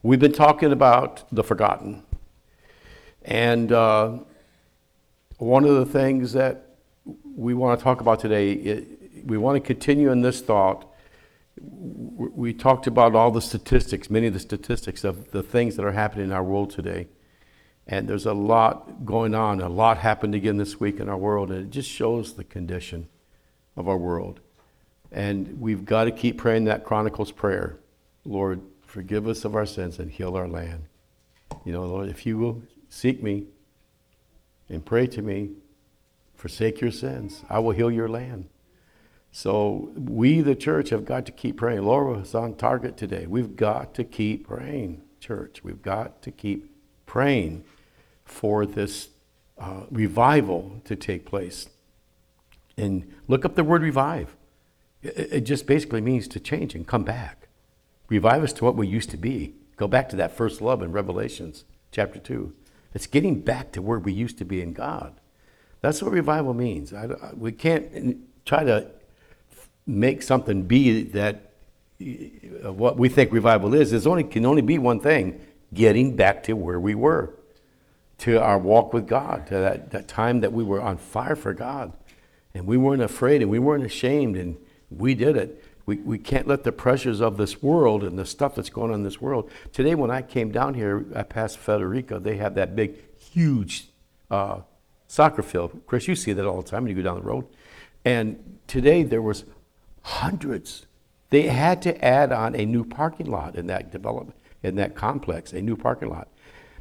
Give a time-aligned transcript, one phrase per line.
[0.00, 2.04] We've been talking about the forgotten.
[3.22, 4.18] And uh,
[5.38, 6.76] one of the things that
[7.36, 10.86] we want to talk about today, it, we want to continue in this thought.
[11.60, 15.92] We talked about all the statistics, many of the statistics of the things that are
[15.92, 17.08] happening in our world today.
[17.88, 19.60] And there's a lot going on.
[19.60, 23.08] A lot happened again this week in our world, and it just shows the condition
[23.76, 24.38] of our world.
[25.10, 27.80] And we've got to keep praying that Chronicles prayer
[28.24, 30.84] Lord, forgive us of our sins and heal our land.
[31.64, 33.44] You know, Lord, if you will seek me
[34.68, 35.50] and pray to me,
[36.34, 38.48] forsake your sins, I will heal your land.
[39.30, 41.82] So we, the church, have got to keep praying.
[41.82, 43.26] Laura was on target today.
[43.26, 45.62] We've got to keep praying, church.
[45.62, 46.74] We've got to keep
[47.04, 47.64] praying
[48.24, 49.08] for this
[49.58, 51.68] uh, revival to take place.
[52.78, 54.34] And look up the word revive.
[55.02, 57.37] It, it just basically means to change and come back.
[58.08, 59.54] Revive us to what we used to be.
[59.76, 62.52] Go back to that first love in Revelations chapter 2.
[62.94, 65.14] It's getting back to where we used to be in God.
[65.80, 66.92] That's what revival means.
[66.92, 68.90] I, I- we can't try to
[69.86, 71.52] make something be that
[72.00, 73.90] uh, what we think revival is.
[73.90, 75.40] There's only can only be one thing:
[75.74, 77.34] getting back to where we were,
[78.18, 81.52] to our walk with God, to that, that time that we were on fire for
[81.52, 81.92] God,
[82.54, 84.56] and we weren't afraid and we weren't ashamed, and
[84.90, 85.62] we did it.
[85.88, 88.96] We, we can't let the pressures of this world and the stuff that's going on
[88.96, 89.50] in this world.
[89.72, 92.18] Today, when I came down here, I passed Frederica.
[92.18, 93.88] They have that big, huge
[94.30, 94.60] uh,
[95.06, 95.80] soccer field.
[95.86, 97.46] Chris, you see that all the time when you go down the road.
[98.04, 99.46] And today there was
[100.02, 100.84] hundreds.
[101.30, 105.54] They had to add on a new parking lot in that development, in that complex,
[105.54, 106.28] a new parking lot,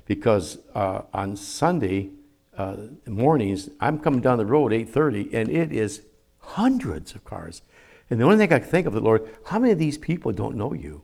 [0.06, 2.10] because uh, on Sunday
[2.58, 6.02] uh, mornings I'm coming down the road 8:30, and it is
[6.40, 7.62] hundreds of cars.
[8.10, 10.32] And the only thing I can think of, the Lord, how many of these people
[10.32, 11.04] don't know you?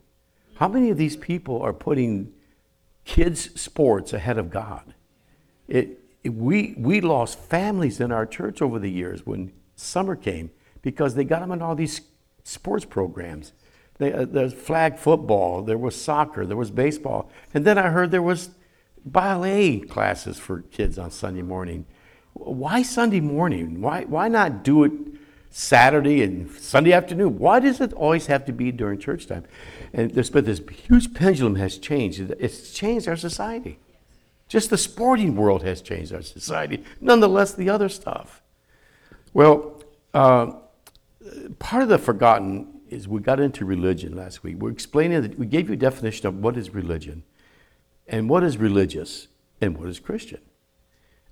[0.55, 2.31] How many of these people are putting
[3.03, 4.93] kids' sports ahead of God?
[5.67, 10.51] It, it- we, we lost families in our church over the years when summer came
[10.81, 11.99] because they got them in all these
[12.45, 13.51] sports programs.
[13.97, 17.29] They, uh, there's flag football, there was soccer, there was baseball.
[17.53, 18.51] And then I heard there was
[19.03, 21.85] ballet classes for kids on Sunday morning.
[22.33, 23.81] Why Sunday morning?
[23.81, 24.91] Why, why not do it
[25.55, 27.37] Saturday and Sunday afternoon?
[27.37, 29.45] Why does it always have to be during church time?
[29.93, 32.19] And this, but this huge pendulum has changed.
[32.39, 33.77] It's changed our society.
[34.47, 36.83] Just the sporting world has changed our society.
[36.99, 38.41] Nonetheless, the other stuff.
[39.31, 39.83] Well,
[40.15, 40.53] uh,
[41.59, 44.57] part of the forgotten is we got into religion last week.
[44.57, 47.23] We're explaining that we gave you a definition of what is religion,
[48.07, 49.27] and what is religious,
[49.61, 50.41] and what is Christian.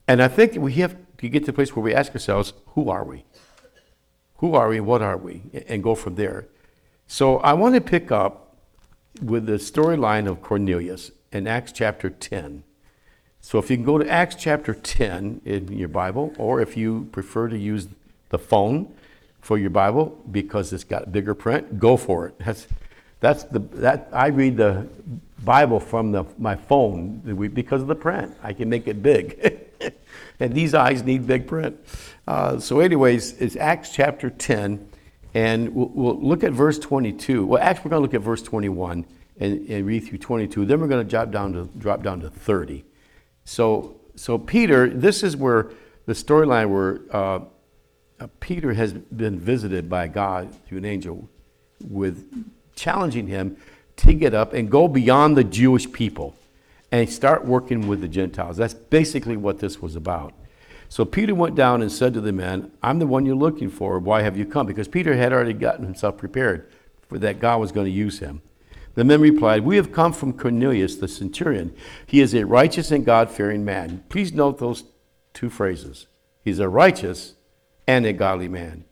[0.08, 2.90] And I think we have to get to the place where we ask ourselves, who
[2.90, 3.26] are we?
[4.42, 4.80] Who are we?
[4.80, 5.44] What are we?
[5.68, 6.48] And go from there.
[7.06, 8.56] So I want to pick up
[9.22, 12.64] with the storyline of Cornelius in Acts chapter 10.
[13.40, 17.08] So if you can go to Acts chapter 10 in your Bible, or if you
[17.12, 17.88] prefer to use
[18.30, 18.92] the phone
[19.42, 22.36] for your Bible because it's got bigger print, go for it.
[22.44, 22.68] That's,
[23.20, 24.88] that's the, that, I read the
[25.46, 27.20] Bible from the, my phone
[27.54, 28.36] because of the print.
[28.42, 29.60] I can make it big.
[30.42, 31.80] and these eyes need big print.
[32.28, 34.90] Uh, so anyways, it's Acts chapter 10,
[35.34, 37.46] and we'll, we'll look at verse 22.
[37.46, 39.06] Well, actually, we're going to look at verse 21
[39.40, 40.66] and, and read through 22.
[40.66, 42.84] Then we're going to drop down to, drop down to 30.
[43.46, 45.70] So, so Peter, this is where
[46.08, 47.42] the storyline where uh,
[48.40, 51.30] Peter has been visited by God through an angel
[51.88, 53.58] with challenging him
[53.98, 56.36] to get up and go beyond the Jewish people
[56.92, 58.58] and start working with the Gentiles.
[58.58, 60.34] That's basically what this was about.
[60.90, 63.98] So Peter went down and said to the men, I'm the one you're looking for.
[63.98, 64.68] Why have you come?
[64.68, 66.70] Because Peter had already gotten himself prepared
[67.08, 68.42] for that God was going to use him.
[68.96, 71.74] The men replied, We have come from Cornelius the centurion.
[72.06, 74.04] He is a righteous and God fearing man.
[74.10, 74.84] Please note those
[75.34, 76.08] two phrases.
[76.44, 77.36] He's a righteous
[77.88, 78.84] and a godly man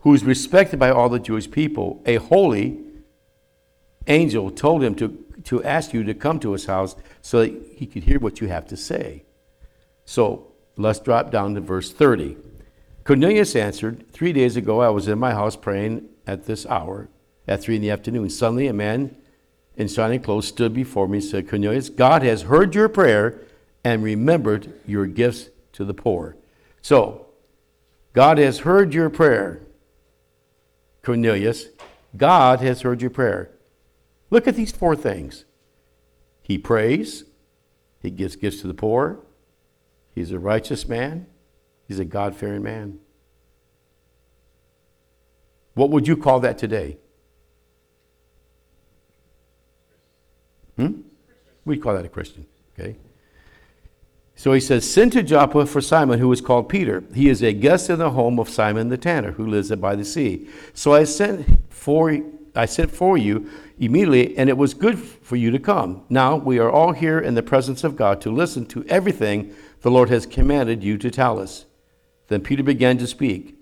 [0.00, 2.02] who is respected by all the Jewish people.
[2.06, 2.80] A holy
[4.06, 7.86] angel told him to, to ask you to come to his house so that he
[7.86, 9.24] could hear what you have to say.
[10.04, 12.36] So let's drop down to verse 30.
[13.04, 17.08] Cornelius answered, Three days ago I was in my house praying at this hour,
[17.48, 18.30] at three in the afternoon.
[18.30, 19.16] Suddenly a man
[19.76, 23.40] in shining clothes stood before me and said, Cornelius, God has heard your prayer
[23.84, 26.36] and remembered your gifts to the poor.
[26.82, 27.26] So,
[28.12, 29.62] God has heard your prayer,
[31.02, 31.66] Cornelius.
[32.16, 33.50] God has heard your prayer.
[34.32, 35.44] Look at these four things.
[36.42, 37.24] He prays,
[38.00, 39.20] he gives gifts to the poor,
[40.14, 41.26] he's a righteous man,
[41.86, 42.98] he's a God fearing man.
[45.74, 46.96] What would you call that today?
[50.76, 51.02] Hmm?
[51.66, 52.96] We call that a Christian, okay?
[54.34, 57.04] So he says, Send to Joppa for Simon, who is called Peter.
[57.14, 60.06] He is a guest in the home of Simon the tanner, who lives by the
[60.06, 60.48] sea.
[60.72, 62.18] So I sent for
[62.54, 66.04] I sent for you immediately, and it was good for you to come.
[66.08, 69.90] Now we are all here in the presence of God to listen to everything the
[69.90, 71.64] Lord has commanded you to tell us.
[72.28, 73.58] Then Peter began to speak.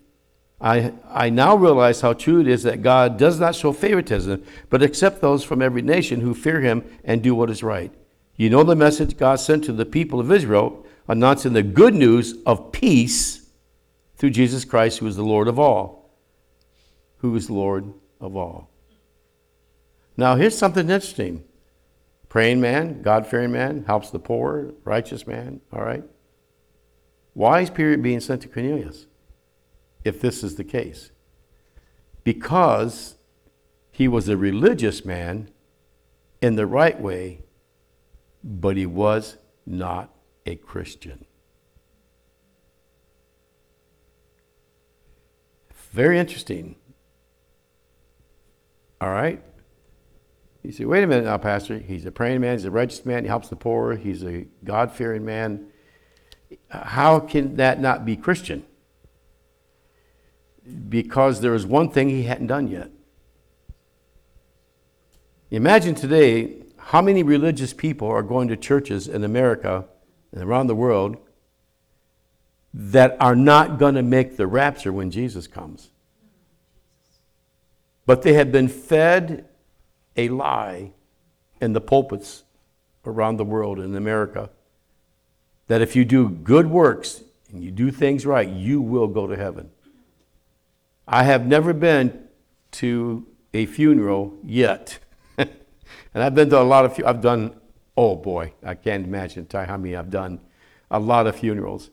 [0.61, 4.83] I, I now realize how true it is that God does not show favoritism, but
[4.83, 7.93] accept those from every nation who fear him and do what is right.
[8.37, 12.35] You know the message God sent to the people of Israel, announcing the good news
[12.45, 13.47] of peace
[14.17, 16.11] through Jesus Christ, who is the Lord of all.
[17.19, 18.70] Who is Lord of all.
[20.21, 21.45] Now, here's something interesting
[22.29, 26.05] praying man, God fearing man, helps the poor, righteous man, all right?
[27.33, 29.07] Why is Peter being sent to Cornelius
[30.05, 31.11] if this is the case?
[32.23, 33.17] Because
[33.91, 35.49] he was a religious man
[36.43, 37.41] in the right way,
[38.45, 40.15] but he was not
[40.45, 41.25] a Christian.
[45.93, 46.77] Very interesting.
[49.01, 49.43] All right?
[50.63, 51.79] You say, wait a minute now, Pastor.
[51.79, 54.93] He's a praying man, he's a righteous man, he helps the poor, he's a God
[54.93, 55.67] fearing man.
[56.69, 58.65] How can that not be Christian?
[60.89, 62.91] Because there is one thing he hadn't done yet.
[65.51, 69.87] Imagine today how many religious people are going to churches in America
[70.33, 71.17] and around the world
[72.73, 75.91] that are not going to make the rapture when Jesus comes.
[78.07, 79.49] But they have been fed
[80.17, 80.93] a lie
[81.61, 82.45] in the pulpits
[83.05, 84.51] around the world in America
[85.67, 87.23] that if you do good works
[87.53, 89.71] and you do things right, you will go to heaven.
[91.07, 92.29] I have never been
[92.73, 94.99] to a funeral yet.
[95.39, 95.49] and
[96.15, 97.61] I've been to a lot of, funerals, I've done,
[97.97, 100.41] oh boy, I can't imagine how many I've done,
[100.91, 101.91] a lot of funerals.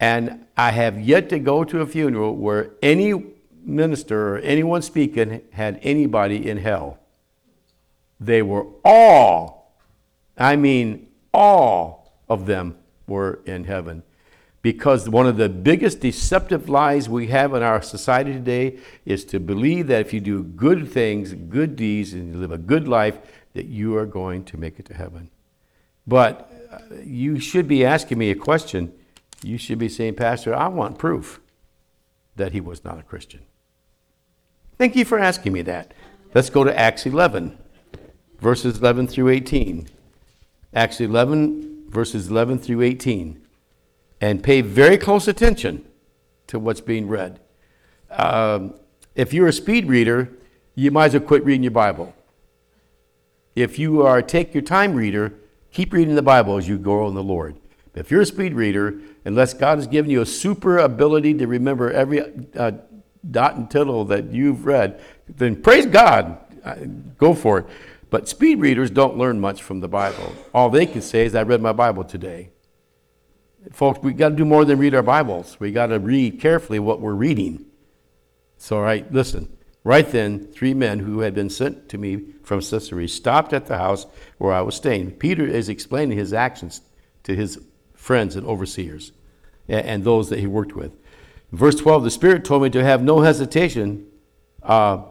[0.00, 3.34] And I have yet to go to a funeral where any
[3.64, 6.98] minister or anyone speaking had anybody in hell.
[8.20, 9.74] They were all,
[10.36, 12.76] I mean, all of them
[13.06, 14.02] were in heaven.
[14.60, 19.38] Because one of the biggest deceptive lies we have in our society today is to
[19.38, 23.18] believe that if you do good things, good deeds, and you live a good life,
[23.54, 25.30] that you are going to make it to heaven.
[26.06, 28.92] But uh, you should be asking me a question.
[29.42, 31.40] You should be saying, Pastor, I want proof
[32.36, 33.42] that he was not a Christian.
[34.76, 35.94] Thank you for asking me that.
[36.34, 37.56] Let's go to Acts 11
[38.40, 39.88] verses 11 through 18.
[40.74, 43.40] Acts 11, verses 11 through 18.
[44.20, 45.84] And pay very close attention
[46.48, 47.40] to what's being read.
[48.10, 48.74] Um,
[49.14, 50.30] if you're a speed reader,
[50.74, 52.14] you might as well quit reading your Bible.
[53.54, 55.34] If you are a take your time reader,
[55.72, 57.56] keep reading the Bible as you grow in the Lord.
[57.94, 61.90] If you're a speed reader, unless God has given you a super ability to remember
[61.90, 62.22] every
[62.54, 62.72] uh,
[63.28, 66.38] dot and tittle that you've read, then praise God.
[66.64, 66.76] Uh,
[67.18, 67.66] go for it.
[68.10, 70.34] But speed readers don't learn much from the Bible.
[70.54, 72.50] All they can say is, I read my Bible today.
[73.72, 75.58] Folks, we've got to do more than read our Bibles.
[75.60, 77.66] We've got to read carefully what we're reading.
[78.56, 79.54] So, right, listen.
[79.84, 83.78] Right then, three men who had been sent to me from Caesarea stopped at the
[83.78, 84.06] house
[84.38, 85.12] where I was staying.
[85.12, 86.80] Peter is explaining his actions
[87.24, 87.60] to his
[87.94, 89.12] friends and overseers
[89.68, 90.92] and those that he worked with.
[91.52, 94.06] verse 12, the Spirit told me to have no hesitation
[94.62, 95.02] uh,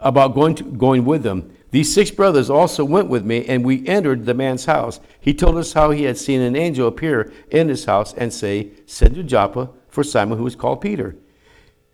[0.00, 1.53] about going, to, going with them.
[1.74, 5.00] These six brothers also went with me, and we entered the man's house.
[5.20, 8.70] He told us how he had seen an angel appear in his house and say,
[8.86, 11.16] Send to Joppa for Simon, who is called Peter.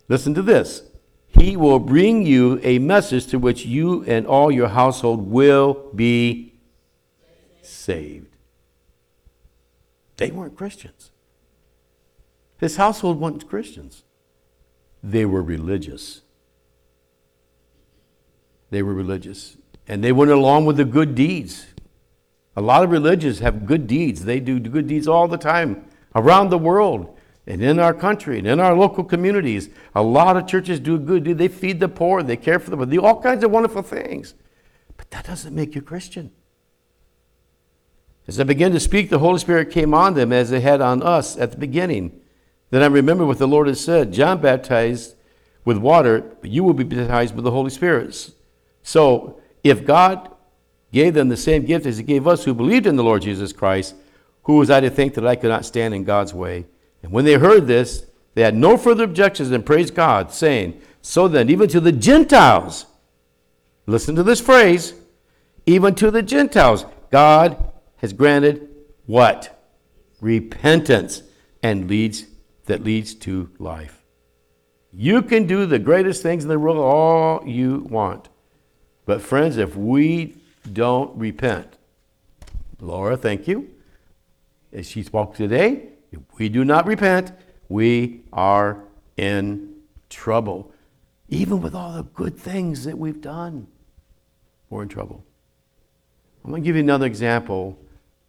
[0.07, 0.83] Listen to this.
[1.25, 6.59] He will bring you a message to which you and all your household will be
[7.63, 8.35] saved.
[10.17, 11.09] They weren't Christians.
[12.59, 14.03] His household weren't Christians.
[15.01, 16.21] They were religious.
[18.69, 19.57] They were religious
[19.91, 21.65] and they went along with the good deeds.
[22.55, 24.23] A lot of religions have good deeds.
[24.23, 28.47] They do good deeds all the time around the world and in our country and
[28.47, 29.69] in our local communities.
[29.93, 31.37] A lot of churches do good deeds.
[31.37, 34.33] They feed the poor, they care for them, they do all kinds of wonderful things.
[34.95, 36.31] But that doesn't make you Christian.
[38.29, 41.03] As I began to speak, the Holy Spirit came on them as it had on
[41.03, 42.17] us at the beginning.
[42.69, 45.15] Then I remember what the Lord had said John baptized
[45.65, 48.31] with water, but you will be baptized with the Holy Spirit.
[48.83, 50.31] So if God
[50.91, 53.53] gave them the same gift as He gave us who believed in the Lord Jesus
[53.53, 53.95] Christ,
[54.43, 56.65] who was I to think that I could not stand in God's way?
[57.03, 61.27] And when they heard this, they had no further objections than praised God, saying, So
[61.27, 62.85] then, even to the Gentiles,
[63.85, 64.93] listen to this phrase,
[65.65, 68.67] even to the Gentiles, God has granted
[69.05, 69.57] what?
[70.21, 71.23] Repentance
[71.61, 72.25] and leads
[72.65, 74.03] that leads to life.
[74.93, 78.29] You can do the greatest things in the world all you want.
[79.05, 80.35] But friends, if we
[80.71, 81.77] don't repent,
[82.79, 83.69] Laura, thank you.
[84.73, 87.31] As she spoke today, if we do not repent,
[87.69, 88.83] we are
[89.17, 89.75] in
[90.09, 90.71] trouble.
[91.29, 93.67] Even with all the good things that we've done,
[94.69, 95.23] we're in trouble.
[96.43, 97.77] I'm going to give you another example.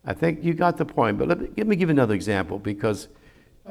[0.04, 3.08] I think you got the point, but let me, let me give another example because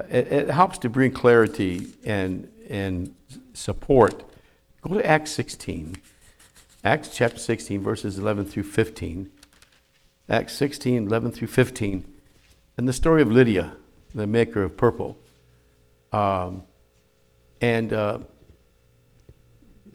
[0.10, 3.14] it, it helps to bring clarity and, and
[3.54, 4.24] support.
[4.82, 5.96] Go to Acts 16.
[6.84, 9.30] Acts chapter 16, verses 11 through 15.
[10.28, 12.06] Acts 16, 11 through 15.
[12.78, 13.76] And the story of Lydia,
[14.16, 15.18] the maker of purple.
[16.12, 16.64] Um,
[17.62, 18.20] and uh,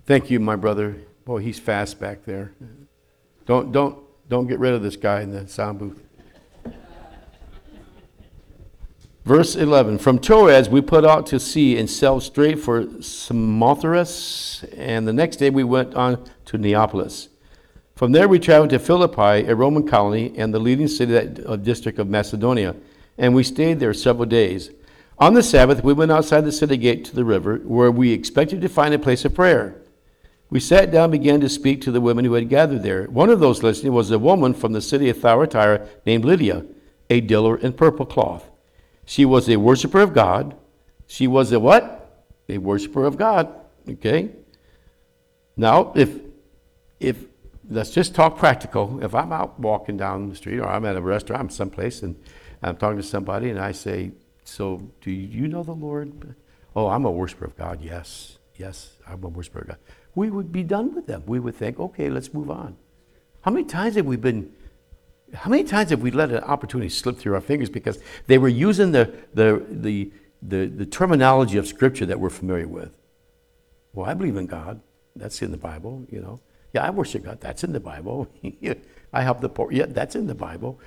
[0.05, 0.97] thank you, my brother.
[1.25, 2.53] Boy, he's fast back there.
[3.47, 6.06] Don't, don't, don't get rid of this guy in the sound booth.
[9.27, 15.07] Verse 11 From Troas we put out to sea and sailed straight for Samothrace, and
[15.07, 17.29] the next day we went on to Neapolis.
[17.97, 21.47] From there we traveled to Philippi, a Roman colony, and the leading city of that
[21.51, 22.77] uh, district of Macedonia,
[23.19, 24.71] and we stayed there several days.
[25.19, 28.61] On the Sabbath we went outside the city gate to the river, where we expected
[28.61, 29.75] to find a place of prayer.
[30.51, 33.07] We sat down and began to speak to the women who had gathered there.
[33.07, 36.65] One of those listening was a woman from the city of Thyatira named Lydia,
[37.11, 38.49] a dealer in purple cloth.
[39.07, 40.55] She was a worshiper of God.
[41.07, 42.25] She was a what?
[42.49, 43.49] A worshiper of God.
[43.89, 44.33] Okay?
[45.57, 46.21] Now, if
[47.01, 47.25] if
[47.71, 49.03] let's just talk practical.
[49.03, 52.17] If I'm out walking down the street or I'm at a restaurant, I'm someplace and
[52.63, 54.13] I'm talking to somebody and I say,
[54.45, 56.35] So do you know the Lord?
[56.75, 57.81] Oh, I'm a worshiper of God.
[57.81, 58.39] Yes.
[58.57, 59.79] Yes, I'm a worshiper of God.
[60.15, 61.25] We would be done with them.
[61.27, 62.77] We would think, okay, let's move on.
[63.43, 64.53] How many times have we been
[65.37, 68.49] how many times have we let an opportunity slip through our fingers because they were
[68.49, 70.13] using the, the, the,
[70.43, 72.97] the, the terminology of Scripture that we're familiar with?
[73.93, 74.81] Well, I believe in God.
[75.15, 76.41] That's in the Bible, you know.
[76.73, 77.41] Yeah, I worship God.
[77.41, 78.29] That's in the Bible.
[79.13, 79.73] I help the poor.
[79.73, 80.79] Yeah, that's in the Bible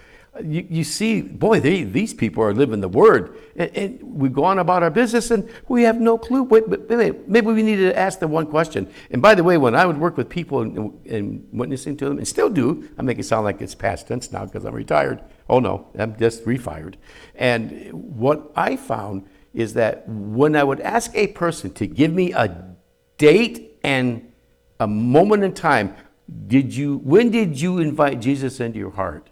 [0.43, 3.36] you, you see, boy, they, these people are living the word.
[3.55, 6.43] And, and, we go on about our business and we have no clue.
[6.43, 8.91] Wait, wait, maybe we need to ask them one question.
[9.12, 12.17] And by the way, when I would work with people and, and witnessing to them,
[12.17, 15.21] and still do, I make it sound like it's past tense now because I'm retired.
[15.50, 16.95] Oh no, I'm just refired.
[17.36, 22.33] And what I found is that when I would ask a person to give me
[22.33, 22.75] a
[23.17, 24.31] date and
[24.79, 25.95] a moment in time,
[26.48, 29.29] did you, when did you invite Jesus into your heart?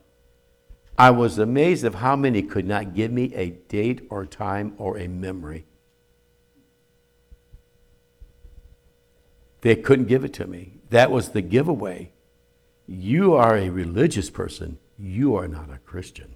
[0.98, 4.98] I was amazed of how many could not give me a date or time or
[4.98, 5.66] a memory.
[9.62, 10.80] They couldn't give it to me.
[10.90, 12.12] That was the giveaway.
[12.88, 14.80] You are a religious person.
[14.98, 16.36] You are not a Christian.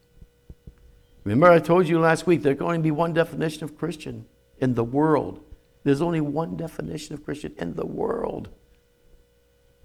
[1.24, 4.26] Remember, I told you last week there's going to be one definition of Christian
[4.60, 5.44] in the world.
[5.84, 8.50] There's only one definition of Christian in the world.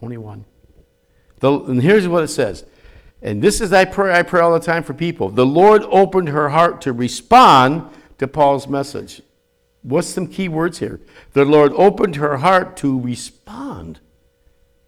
[0.02, 0.44] Only one.
[1.40, 2.64] The, and here's what it says
[3.22, 5.30] and this is I pray, I pray all the time for people.
[5.30, 9.22] The Lord opened her heart to respond to Paul's message.
[9.82, 11.00] What's some key words here?
[11.32, 14.00] The Lord opened her heart to respond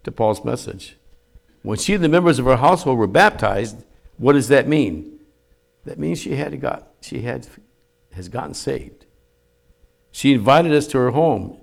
[0.03, 0.97] to Paul's message.
[1.61, 3.83] When she and the members of her household were baptized,
[4.17, 5.19] what does that mean?
[5.85, 7.47] That means she had got she had
[8.13, 9.05] has gotten saved.
[10.11, 11.57] She invited us to her home.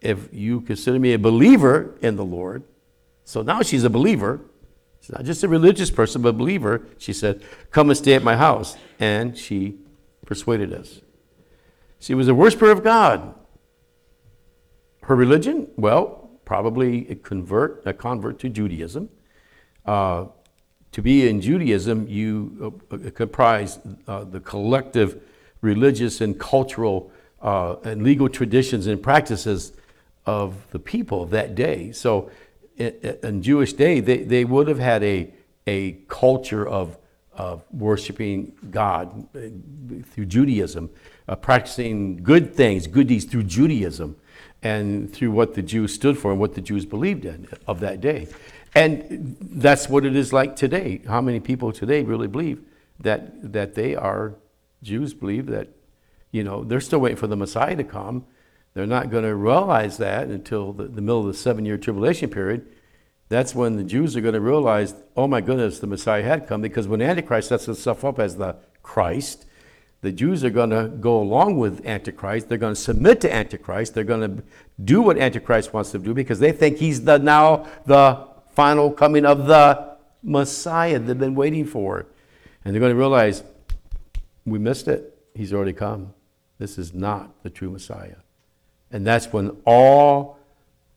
[0.00, 2.64] If you consider me a believer in the Lord,
[3.24, 4.40] so now she's a believer.
[5.02, 6.86] She's not just a religious person, but a believer.
[6.96, 7.42] She said,
[7.72, 8.76] Come and stay at my house.
[9.00, 9.78] And she
[10.24, 11.00] persuaded us.
[11.98, 13.34] She was a worshiper of God.
[15.02, 15.66] Her religion?
[15.76, 19.08] Well, probably a convert, a convert to Judaism.
[19.84, 20.26] Uh,
[20.92, 25.20] to be in Judaism, you uh, comprise uh, the collective
[25.62, 29.72] religious and cultural uh, and legal traditions and practices
[30.26, 31.90] of the people of that day.
[31.90, 32.30] So
[32.76, 35.32] in Jewish day, they, they would have had a,
[35.66, 36.98] a culture of,
[37.32, 39.40] of worshiping God uh,
[40.12, 40.90] through Judaism,
[41.28, 44.16] uh, practicing good things, good deeds through Judaism,
[44.62, 48.00] and through what the Jews stood for and what the Jews believed in of that
[48.00, 48.28] day.
[48.74, 51.02] And that's what it is like today.
[51.06, 52.62] How many people today really believe
[53.00, 54.34] that, that they are,
[54.82, 55.68] Jews believe that,
[56.30, 58.24] you know, they're still waiting for the Messiah to come
[58.74, 62.30] they're not going to realize that until the, the middle of the seven year tribulation
[62.30, 62.66] period.
[63.28, 66.60] That's when the Jews are going to realize, oh my goodness, the Messiah had come.
[66.60, 69.46] Because when Antichrist sets himself up as the Christ,
[70.02, 72.48] the Jews are going to go along with Antichrist.
[72.48, 73.94] They're going to submit to Antichrist.
[73.94, 74.42] They're going to
[74.82, 79.24] do what Antichrist wants to do because they think he's the now the final coming
[79.24, 82.06] of the Messiah they've been waiting for.
[82.64, 83.44] And they're going to realize
[84.44, 85.18] we missed it.
[85.34, 86.14] He's already come.
[86.58, 88.16] This is not the true Messiah.
[88.92, 90.38] And that's when all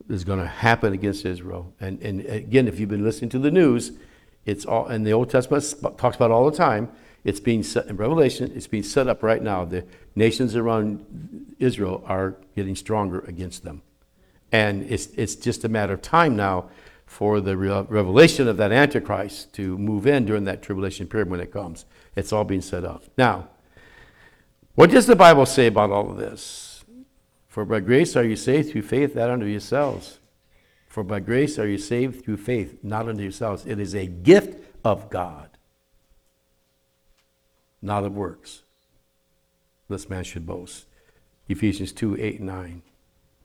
[0.10, 1.74] is going to happen against Israel.
[1.80, 3.94] And, and again, if you've been listening to the news,
[4.46, 6.92] it's all, and the Old Testament talks about all the time,
[7.24, 9.66] it's being set in Revelation, it's being set up right now.
[9.66, 9.86] The
[10.16, 13.82] nations around Israel are getting stronger against them.
[14.52, 16.70] And it's, it's just a matter of time now
[17.06, 21.52] for the revelation of that Antichrist to move in during that tribulation period when it
[21.52, 21.86] comes.
[22.16, 23.04] It's all being set up.
[23.18, 23.48] Now,
[24.76, 26.75] what does the Bible say about all of this?
[27.56, 30.20] For by grace are you saved through faith, that unto yourselves.
[30.90, 33.66] For by grace are you saved through faith, not unto yourselves.
[33.66, 35.52] It is a gift of God,
[37.82, 38.64] not of works.
[39.88, 40.88] Lest man should boast.
[41.48, 42.82] Ephesians 2 8 and 9.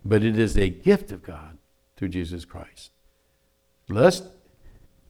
[0.05, 1.59] But it is a gift of God
[1.95, 2.91] through Jesus Christ
[3.89, 4.25] lest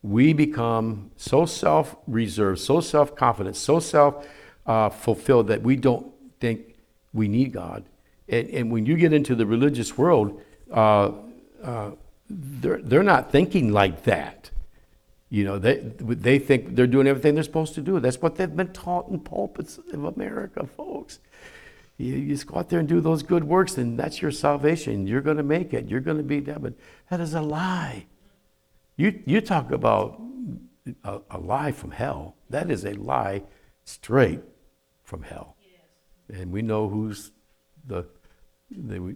[0.03, 4.27] we become so self reserved, so self confident, so self
[4.67, 6.75] uh, fulfilled that we don't think
[7.15, 7.87] we need God.
[8.31, 10.41] And, and when you get into the religious world,
[10.73, 11.13] uh,
[11.63, 11.91] uh,
[12.29, 14.51] they're, they're not thinking like that.
[15.29, 18.01] You know, they, they think they're doing everything they're supposed to do.
[18.01, 21.19] That's what they've been taught in pulpits of America, folks.
[21.99, 25.07] You, you just go out there and do those good works, and that's your salvation.
[25.07, 25.89] You're going to make it.
[25.89, 26.63] You're going to be that.
[26.63, 26.75] But
[27.11, 28.07] that is a lie.
[28.97, 30.21] You, you talk about
[31.05, 32.37] a, a lie from hell.
[32.49, 33.43] That is a lie
[33.85, 34.41] straight
[35.05, 35.57] from hell.
[35.61, 36.41] Yes.
[36.41, 37.33] And we know who's
[37.87, 38.05] the,
[38.71, 39.15] the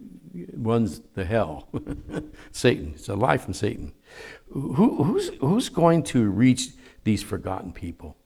[0.54, 1.68] runs the hell.
[2.52, 2.92] Satan.
[2.94, 3.92] It's a lie from Satan.
[4.50, 6.68] Who, who's, who's going to reach
[7.04, 8.16] these forgotten people?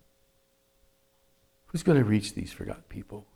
[1.67, 3.27] Who's going to reach these forgotten people?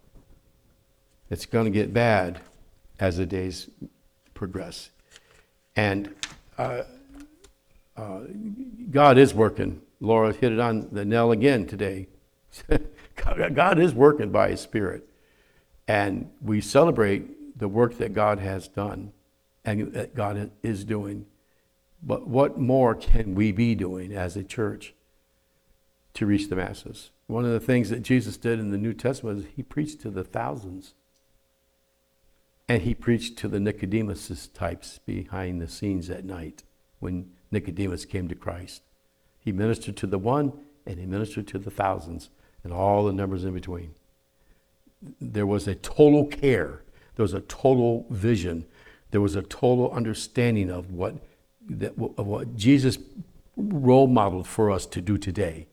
[1.30, 2.40] It's going to get bad
[2.98, 3.68] as the days
[4.34, 4.90] progress.
[5.76, 6.14] And
[6.58, 6.82] uh,
[7.96, 8.20] uh,
[8.90, 9.82] God is working.
[10.00, 12.08] Laura hit it on the nail again today.
[13.54, 15.08] God is working by His Spirit.
[15.86, 17.24] And we celebrate
[17.56, 19.12] the work that God has done
[19.64, 21.26] and that God is doing.
[22.02, 24.94] But what more can we be doing as a church
[26.14, 27.10] to reach the masses?
[27.26, 30.10] One of the things that Jesus did in the New Testament is he preached to
[30.10, 30.94] the thousands.
[32.68, 36.62] And he preached to the Nicodemus types behind the scenes at night
[37.00, 38.82] when Nicodemus came to Christ.
[39.38, 40.52] He ministered to the one
[40.86, 42.30] and he ministered to the thousands
[42.64, 43.94] and all the numbers in between.
[45.20, 46.82] There was a total care,
[47.16, 48.64] there was a total vision,
[49.10, 51.16] there was a total understanding of what,
[51.68, 52.98] that, of what Jesus
[53.56, 55.66] role modeled for us to do today.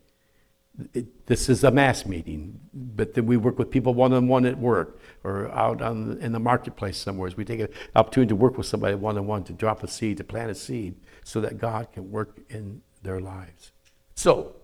[0.93, 4.45] It, this is a mass meeting, but then we work with people one on one
[4.45, 7.29] at work or out on in the marketplace somewhere.
[7.35, 10.17] We take an opportunity to work with somebody one on one to drop a seed,
[10.17, 13.71] to plant a seed, so that God can work in their lives.
[14.15, 14.55] So,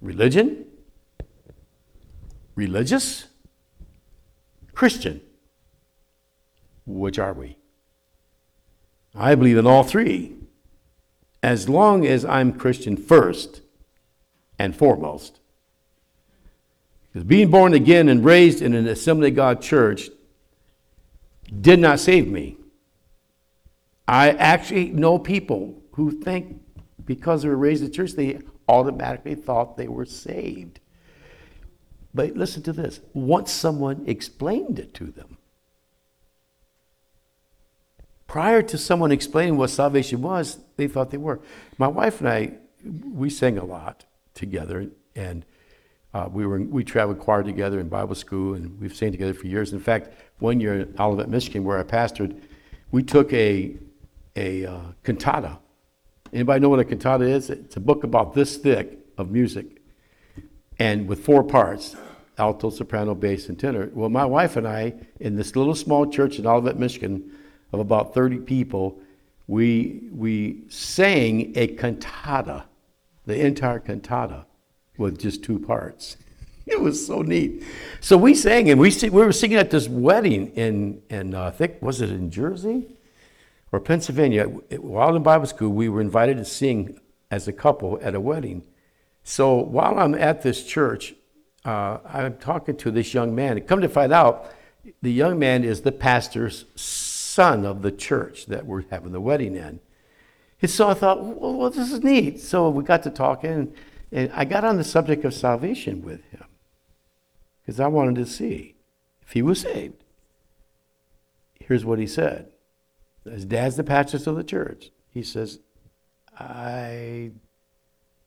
[0.00, 0.66] religion,
[2.56, 3.26] religious,
[4.74, 5.20] Christian.
[6.86, 7.56] Which are we?
[9.14, 10.34] I believe in all three.
[11.42, 13.62] As long as I'm Christian first
[14.58, 15.40] and foremost.
[17.12, 20.10] Because being born again and raised in an Assembly of God church
[21.60, 22.56] did not save me.
[24.06, 26.60] I actually know people who think
[27.04, 30.80] because they were raised in church, they automatically thought they were saved.
[32.14, 35.38] But listen to this once someone explained it to them,
[38.30, 41.40] prior to someone explaining what salvation was, they thought they were.
[41.78, 42.52] My wife and I,
[43.12, 45.44] we sang a lot together, and
[46.14, 49.48] uh, we were we traveled choir together in Bible school, and we've sang together for
[49.48, 49.72] years.
[49.72, 52.40] In fact, one year in Olivet, Michigan, where I pastored,
[52.92, 53.74] we took a
[54.36, 55.58] a uh, cantata.
[56.32, 57.50] Anybody know what a cantata is?
[57.50, 59.82] It's a book about this thick of music,
[60.78, 61.96] and with four parts:
[62.38, 63.90] alto, soprano, bass, and tenor.
[63.92, 67.32] Well, my wife and I, in this little small church in Olivet, Michigan,
[67.72, 68.98] of about 30 people,
[69.46, 72.64] we we sang a cantata,
[73.26, 74.46] the entire cantata,
[74.96, 76.16] with just two parts.
[76.66, 77.64] It was so neat.
[78.00, 81.50] So we sang, and we we were singing at this wedding in in uh, I
[81.50, 82.86] think was it in Jersey?
[83.72, 86.98] or Pennsylvania, while in Bible school, we were invited to sing
[87.30, 88.64] as a couple at a wedding.
[89.22, 91.14] So while I'm at this church,
[91.64, 93.60] uh, I'm talking to this young man.
[93.60, 94.52] Come to find out,
[95.02, 96.64] the young man is the pastor's
[97.30, 99.80] son of the church that we're having the wedding in.
[100.60, 102.40] And so I thought, well, well this is neat.
[102.40, 103.74] So we got to talking,
[104.12, 106.44] and, I got on the subject of salvation with him
[107.60, 108.74] because I wanted to see
[109.22, 110.04] if he was saved.
[111.60, 112.50] Here's what he said
[113.24, 114.90] his dad's the pastor of the church.
[115.10, 115.60] He says,
[116.38, 117.30] I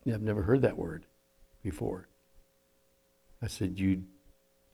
[0.08, 1.06] I've never heard that word
[1.62, 2.08] before.
[3.42, 4.04] I said, You,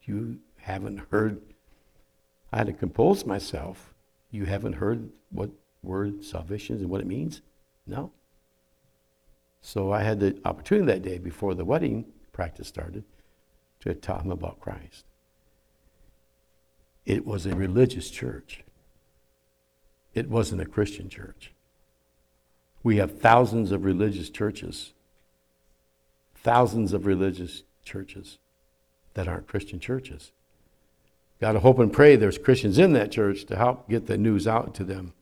[0.02, 1.40] you haven't heard.
[2.52, 3.89] I had to compose myself.
[4.30, 5.50] You haven't heard what
[5.82, 7.42] word salvation is and what it means?
[7.86, 8.12] No.
[9.62, 13.04] So I had the opportunity that day before the wedding practice started
[13.80, 15.04] to tell him about Christ.
[17.04, 18.62] It was a religious church.
[20.14, 21.52] It wasn't a Christian church.
[22.82, 24.92] We have thousands of religious churches,
[26.34, 28.38] thousands of religious churches
[29.14, 30.32] that aren't Christian churches.
[31.40, 34.46] Got to hope and pray there's Christians in that church to help get the news
[34.46, 35.14] out to them.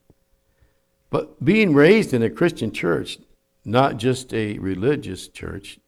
[1.11, 3.18] But being raised in a Christian church,
[3.64, 5.78] not just a religious church,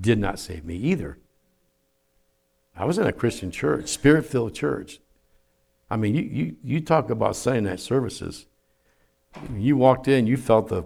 [0.00, 1.18] did not save me either.
[2.76, 5.00] I was in a Christian church, spirit filled church.
[5.90, 8.46] I mean, you, you, you talk about Sunday night services.
[9.54, 10.84] You walked in, you felt the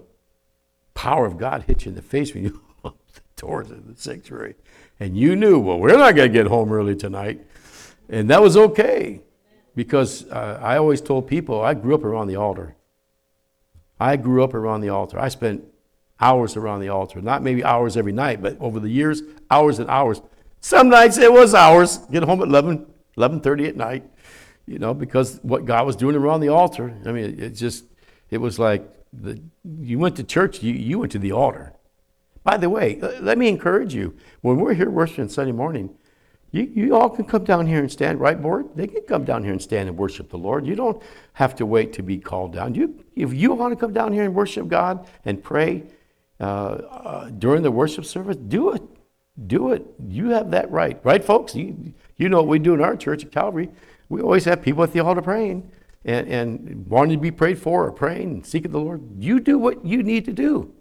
[0.95, 4.01] power of God hit you in the face when you opened the doors of the
[4.01, 4.55] sanctuary.
[4.99, 7.45] And you knew, well, we're not going to get home early tonight.
[8.13, 9.21] And that was okay
[9.75, 12.75] because uh, I always told people I grew up around the altar.
[13.99, 15.19] I grew up around the altar.
[15.19, 15.63] I spent
[16.19, 19.89] hours around the altar, not maybe hours every night, but over the years, hours and
[19.89, 20.21] hours.
[20.61, 21.97] Some nights it was hours.
[22.11, 22.85] Get home at 11,
[23.17, 24.03] 11.30 at night,
[24.67, 26.95] you know, because what God was doing around the altar.
[27.07, 27.85] I mean, it just,
[28.29, 29.41] it was like the,
[29.81, 31.73] you went to church, you, you went to the altar.
[32.43, 34.15] By the way, let me encourage you.
[34.41, 35.95] When we're here worshiping Sunday morning,
[36.53, 38.67] you, you all can come down here and stand, right, board?
[38.75, 40.67] They can come down here and stand and worship the Lord.
[40.67, 41.01] You don't
[41.33, 42.75] have to wait to be called down.
[42.75, 45.83] You, if you want to come down here and worship God and pray
[46.39, 48.83] uh, uh, during the worship service, do it.
[49.47, 49.83] Do it.
[50.07, 50.99] You have that right.
[51.03, 51.55] Right, folks?
[51.55, 53.71] You, you know what we do in our church at Calvary.
[54.07, 55.71] We always have people at the altar praying
[56.05, 59.01] and, and wanting to be prayed for or praying and seeking the Lord.
[59.17, 60.71] You do what you need to do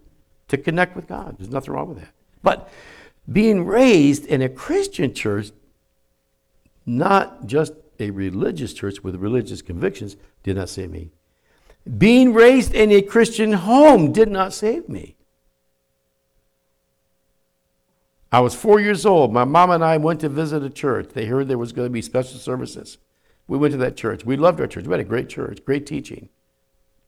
[0.49, 1.39] to connect with God.
[1.39, 2.13] There's nothing wrong with that.
[2.43, 2.69] But
[3.31, 5.51] being raised in a Christian church,
[6.87, 11.11] not just a religious church with religious convictions, did not save me.
[11.99, 15.17] Being raised in a Christian home did not save me.
[18.31, 19.33] I was four years old.
[19.33, 21.11] My mom and I went to visit a church.
[21.13, 22.99] They heard there was going to be special services.
[23.47, 24.25] We went to that church.
[24.25, 24.87] We loved our church.
[24.87, 26.31] We had a great church, great teaching.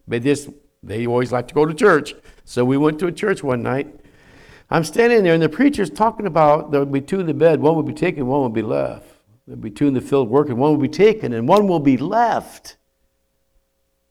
[0.07, 0.51] But this,
[0.83, 2.15] they always like to go to church.
[2.45, 3.89] So we went to a church one night.
[4.71, 7.61] I'm standing there, and the preacher's talking about there would be two in the bed.
[7.61, 9.14] One would be taken, one would be left.
[9.47, 11.97] There'll be two in the field working, one will be taken, and one will be
[11.97, 12.77] left.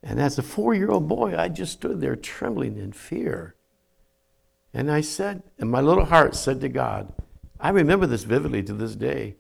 [0.04, 3.56] And as a four year old boy, I just stood there trembling in fear.
[4.74, 7.13] And I said, and my little heart said to God,
[7.60, 9.38] I remember this vividly to this day.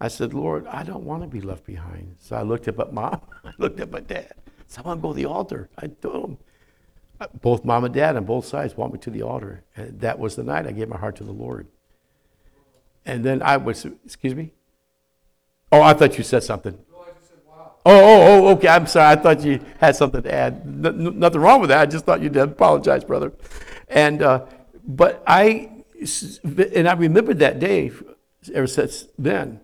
[0.00, 2.16] I said, Lord, I don't want to be left behind.
[2.20, 4.34] So I looked up at mom, I looked up at dad.
[4.68, 5.68] So I want to go to the altar.
[5.76, 6.38] I told them,
[7.20, 9.64] uh, both mom and dad on both sides want me to the altar.
[9.76, 11.66] And that was the night I gave my heart to the Lord.
[13.04, 14.52] And then I was, excuse me?
[15.72, 16.78] Oh, I thought you said something.
[17.86, 18.68] Oh, oh, oh, okay.
[18.68, 19.12] I'm sorry.
[19.12, 20.62] I thought you had something to add.
[20.66, 21.80] N- nothing wrong with that.
[21.80, 22.42] I just thought you did.
[22.42, 23.32] Apologize, brother.
[23.88, 24.44] And uh,
[24.84, 25.70] but I
[26.44, 27.90] and I remembered that day
[28.52, 29.60] ever since then.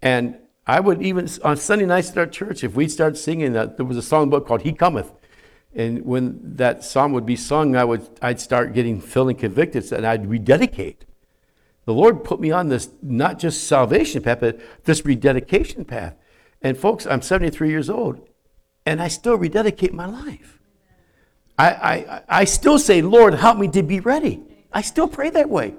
[0.00, 3.76] And I would even on Sunday nights at our church, if we'd start singing that,
[3.76, 5.12] there was a song book called "He Cometh,"
[5.74, 10.06] and when that song would be sung, I would I'd start getting feeling convicted, and
[10.06, 11.04] I'd rededicate.
[11.84, 16.14] The Lord put me on this not just salvation path, but this rededication path.
[16.60, 18.26] And folks, I'm 73 years old,
[18.86, 20.60] and I still rededicate my life.
[21.58, 24.42] I, I, I still say, Lord, help me to be ready.
[24.72, 25.74] I still pray that way.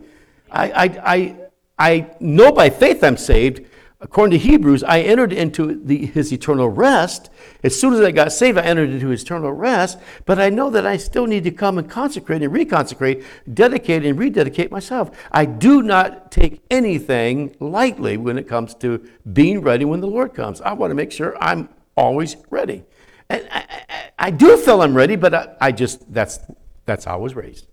[0.52, 1.36] I, I, I,
[1.80, 3.66] I know by faith I'm saved,
[4.04, 7.30] according to Hebrews, I entered into the, his eternal rest.
[7.64, 9.98] As soon as I got saved, I entered into his eternal rest.
[10.26, 14.20] But I know that I still need to come and consecrate and reconsecrate, dedicate and
[14.20, 15.10] rededicate myself.
[15.32, 20.34] I do not take anything lightly when it comes to being ready when the Lord
[20.34, 20.60] comes.
[20.62, 22.84] I want to make sure I'm always ready.
[23.30, 26.40] And I, I, I do feel I'm ready, but I, I just, that's,
[26.86, 27.68] that's how I was raised.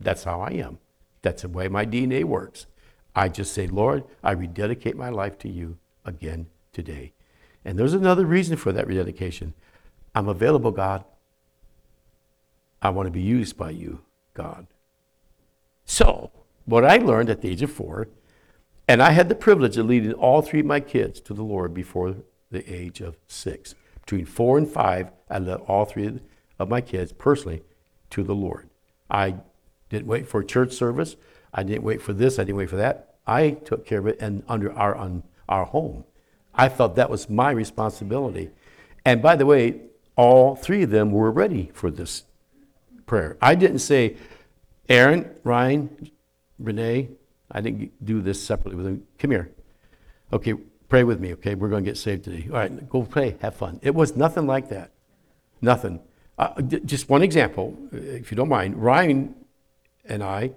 [0.00, 0.78] That's how I am.
[1.20, 2.66] That's the way my DNA works.
[3.14, 7.12] I just say, Lord, I rededicate my life to you again today.
[7.64, 9.54] And there's another reason for that rededication.
[10.14, 11.04] I'm available, God.
[12.82, 14.00] I want to be used by you,
[14.34, 14.66] God.
[15.84, 16.30] So,
[16.64, 18.08] what I learned at the age of four,
[18.88, 21.74] and I had the privilege of leading all three of my kids to the Lord
[21.74, 22.16] before
[22.50, 23.74] the age of six.
[24.00, 26.20] Between four and five, I led all three
[26.58, 27.62] of my kids personally
[28.10, 28.68] to the Lord.
[29.10, 29.36] I
[29.88, 31.16] didn't wait for church service.
[31.52, 32.38] I didn't wait for this.
[32.38, 33.14] I didn't wait for that.
[33.26, 36.04] I took care of it and under our on our home.
[36.54, 38.50] I felt that was my responsibility.
[39.04, 39.80] And by the way,
[40.16, 42.24] all three of them were ready for this
[43.06, 43.36] prayer.
[43.40, 44.16] I didn't say,
[44.88, 46.10] Aaron, Ryan,
[46.58, 47.08] Renee,
[47.50, 49.06] I didn't do this separately with them.
[49.18, 49.50] Come here.
[50.32, 50.54] Okay,
[50.88, 51.54] pray with me, okay?
[51.54, 52.46] We're going to get saved today.
[52.50, 53.80] All right, go pray, have fun.
[53.82, 54.92] It was nothing like that.
[55.60, 56.00] Nothing.
[56.38, 58.76] Uh, just one example, if you don't mind.
[58.76, 59.34] Ryan
[60.04, 60.52] and I,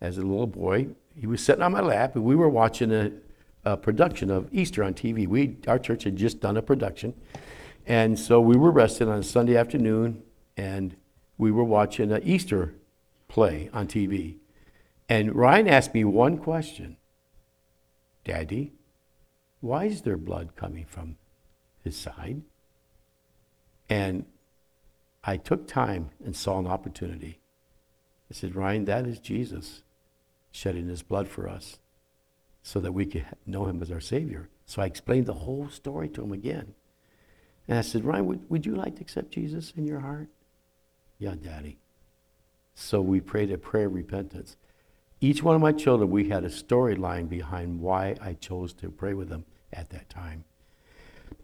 [0.00, 3.12] as a little boy, he was sitting on my lap, and we were watching a,
[3.64, 5.26] a production of Easter on TV.
[5.26, 7.14] We, our church had just done a production.
[7.86, 10.22] And so we were resting on a Sunday afternoon,
[10.56, 10.96] and
[11.36, 12.74] we were watching an Easter
[13.28, 14.36] play on TV.
[15.08, 16.96] And Ryan asked me one question
[18.24, 18.72] Daddy,
[19.60, 21.16] why is there blood coming from
[21.82, 22.42] his side?
[23.88, 24.24] And
[25.24, 27.40] I took time and saw an opportunity.
[28.30, 29.82] I said, Ryan, that is Jesus
[30.50, 31.78] shedding his blood for us
[32.62, 34.48] so that we could know him as our Savior.
[34.66, 36.74] So I explained the whole story to him again.
[37.68, 40.28] And I said, Ryan, would, would you like to accept Jesus in your heart?
[41.18, 41.78] Yeah, Daddy.
[42.74, 44.56] So we prayed a prayer of repentance.
[45.20, 49.14] Each one of my children, we had a storyline behind why I chose to pray
[49.14, 50.44] with them at that time.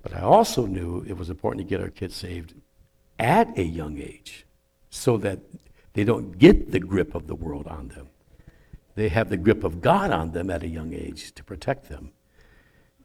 [0.02, 2.54] But I also knew it was important to get our kids saved
[3.18, 4.46] at a young age
[4.90, 5.40] so that
[5.92, 8.05] they don't get the grip of the world on them.
[8.96, 12.12] They have the grip of God on them at a young age to protect them.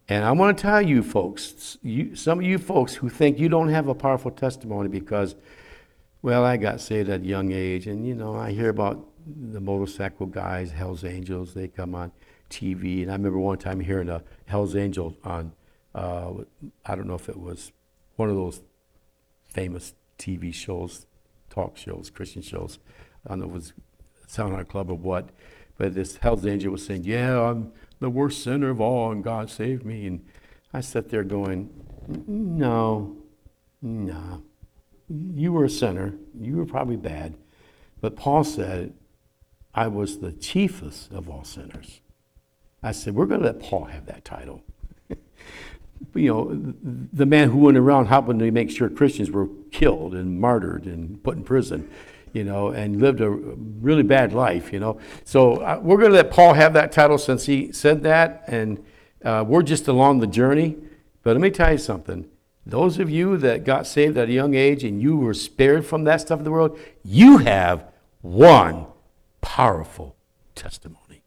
[0.08, 3.50] And I want to tell you folks, you, some of you folks who think you
[3.50, 5.36] don't have a powerful testimony because,
[6.22, 9.60] well, I got saved at a young age, and you know, I hear about the
[9.60, 12.12] motorcycle guys, Hell's Angels, they come on
[12.50, 13.04] TV.
[13.04, 15.52] And I remember one time hearing a Hell's Angel on,
[15.94, 16.32] uh,
[16.86, 17.72] I don't know if it was
[18.16, 18.62] one of those
[19.50, 21.06] famous TV shows,
[21.50, 22.80] talk shows, Christian shows.
[23.26, 23.74] I don't know if it was
[24.28, 25.30] Sound Club or what.
[25.82, 29.50] But this Hell's Angel was saying, Yeah, I'm the worst sinner of all, and God
[29.50, 30.06] saved me.
[30.06, 30.24] And
[30.72, 31.72] I sat there going,
[32.28, 33.18] No,
[33.82, 34.44] no.
[35.10, 36.14] You were a sinner.
[36.40, 37.34] You were probably bad.
[38.00, 38.94] But Paul said,
[39.74, 42.02] I was the chiefest of all sinners.
[42.84, 44.62] I said, We're going to let Paul have that title.
[45.10, 46.76] you know,
[47.12, 51.24] the man who went around helping to make sure Christians were killed and martyred and
[51.24, 51.90] put in prison,
[52.34, 55.00] you know, and lived a really bad life, you know.
[55.26, 58.84] So uh, we're going to let Paul have that title since he said that, and
[59.24, 60.78] uh, we're just along the journey.
[61.24, 62.28] But let me tell you something.
[62.66, 66.04] Those of you that got saved at a young age and you were spared from
[66.04, 67.86] that stuff in the world, you have
[68.22, 68.86] one
[69.42, 70.16] powerful
[70.54, 71.24] testimony.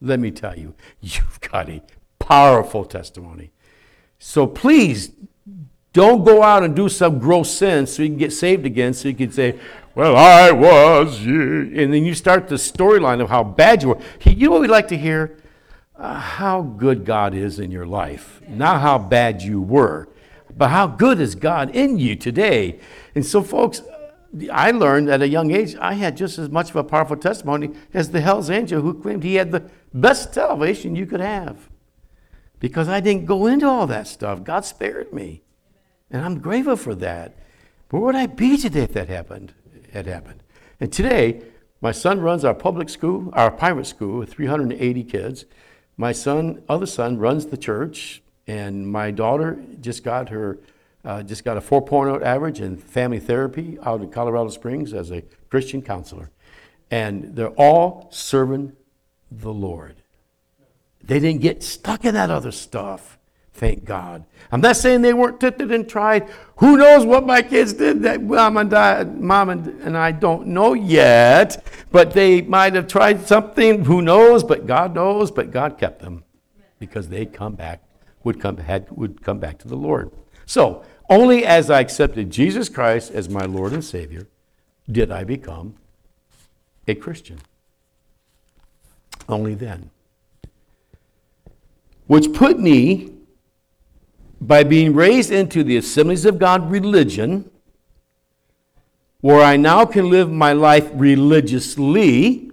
[0.00, 1.82] Let me tell you, you've got a
[2.18, 3.52] powerful testimony.
[4.18, 5.10] So please
[5.92, 9.08] don't go out and do some gross sin so you can get saved again, so
[9.08, 9.58] you can say,
[9.94, 11.70] Well, I was, you.
[11.76, 13.98] and then you start the storyline of how bad you were.
[14.24, 15.36] You know what we'd like to hear?
[15.94, 20.08] Uh, how good God is in your life, not how bad you were,
[20.56, 22.80] but how good is God in you today.
[23.14, 23.82] And so, folks,
[24.50, 27.72] I learned at a young age I had just as much of a powerful testimony
[27.92, 31.68] as the Hell's Angel who claimed he had the best salvation you could have.
[32.60, 34.42] Because I didn't go into all that stuff.
[34.42, 35.42] God spared me.
[36.10, 37.36] And I'm grateful for that.
[37.90, 39.52] Where would I be today if that happened?
[39.92, 40.42] Had happened.
[40.80, 41.42] And today,
[41.80, 45.44] my son runs our public school, our private school with 380 kids.
[45.96, 50.58] My son, other son, runs the church, and my daughter just got her
[51.04, 55.22] uh, just got a 4.0 average in family therapy out in Colorado Springs as a
[55.50, 56.30] Christian counselor.
[56.90, 58.74] And they're all serving
[59.30, 59.96] the Lord.
[61.02, 63.18] They didn't get stuck in that other stuff.
[63.54, 64.24] Thank God.
[64.50, 66.28] I'm not saying they weren't tempted and tried.
[66.56, 70.48] Who knows what my kids did that mom and, dad, mom and, and I don't
[70.48, 71.64] know yet.
[71.90, 73.84] But they might have tried something.
[73.84, 74.42] Who knows?
[74.42, 75.30] But God knows.
[75.30, 76.24] But God kept them
[76.78, 77.82] because they come back,
[78.24, 80.10] would come, had, would come back to the Lord.
[80.46, 84.26] So only as I accepted Jesus Christ as my Lord and Savior
[84.90, 85.76] did I become
[86.88, 87.38] a Christian.
[89.28, 89.90] Only then.
[92.06, 93.12] Which put me,
[94.46, 97.48] by being raised into the Assemblies of God religion,
[99.20, 102.50] where I now can live my life religiously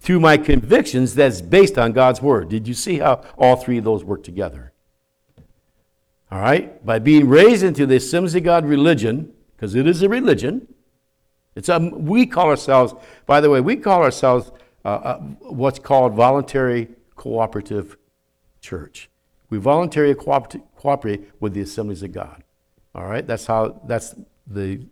[0.00, 2.48] through my convictions that's based on God's Word.
[2.48, 4.72] Did you see how all three of those work together?
[6.32, 6.84] All right?
[6.84, 10.66] By being raised into the Assemblies of God religion, because it is a religion.
[11.54, 12.94] It's a, we call ourselves,
[13.26, 14.50] by the way, we call ourselves
[14.84, 17.96] uh, uh, what's called voluntary cooperative
[18.60, 19.09] church.
[19.50, 22.42] We voluntarily cooperate, with the Assemblies of God.
[22.94, 23.26] All right?
[23.26, 24.14] That's how, that's
[24.46, 24.86] the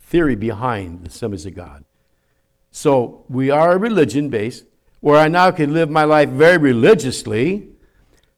[0.00, 1.84] theory behind the Assemblies of God.
[2.72, 4.64] So we are a religion based
[5.00, 7.68] where I now can live my life very religiously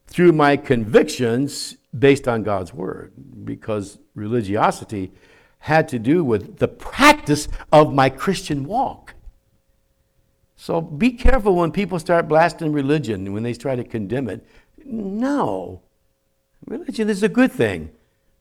[0.06, 3.12] through my convictions based on God's word
[3.44, 5.12] because religiosity
[5.58, 9.14] had to do with the practice of my Christian walk.
[10.56, 14.46] So be careful when people start blasting religion, when they try to condemn it.
[14.84, 15.82] No.
[16.66, 17.90] Religion is a good thing.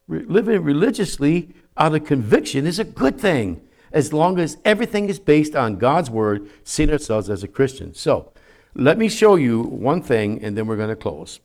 [0.08, 5.20] Re- living religiously out of conviction is a good thing, as long as everything is
[5.20, 7.94] based on God's word, seeing ourselves as a Christian.
[7.94, 8.32] So,
[8.74, 11.40] let me show you one thing, and then we're going to close.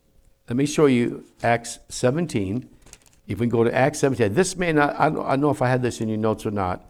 [0.49, 2.69] Let me show you Acts 17.
[3.27, 5.61] If we go to Acts 17, this may not, I don't, I don't know if
[5.61, 6.89] I had this in your notes or not.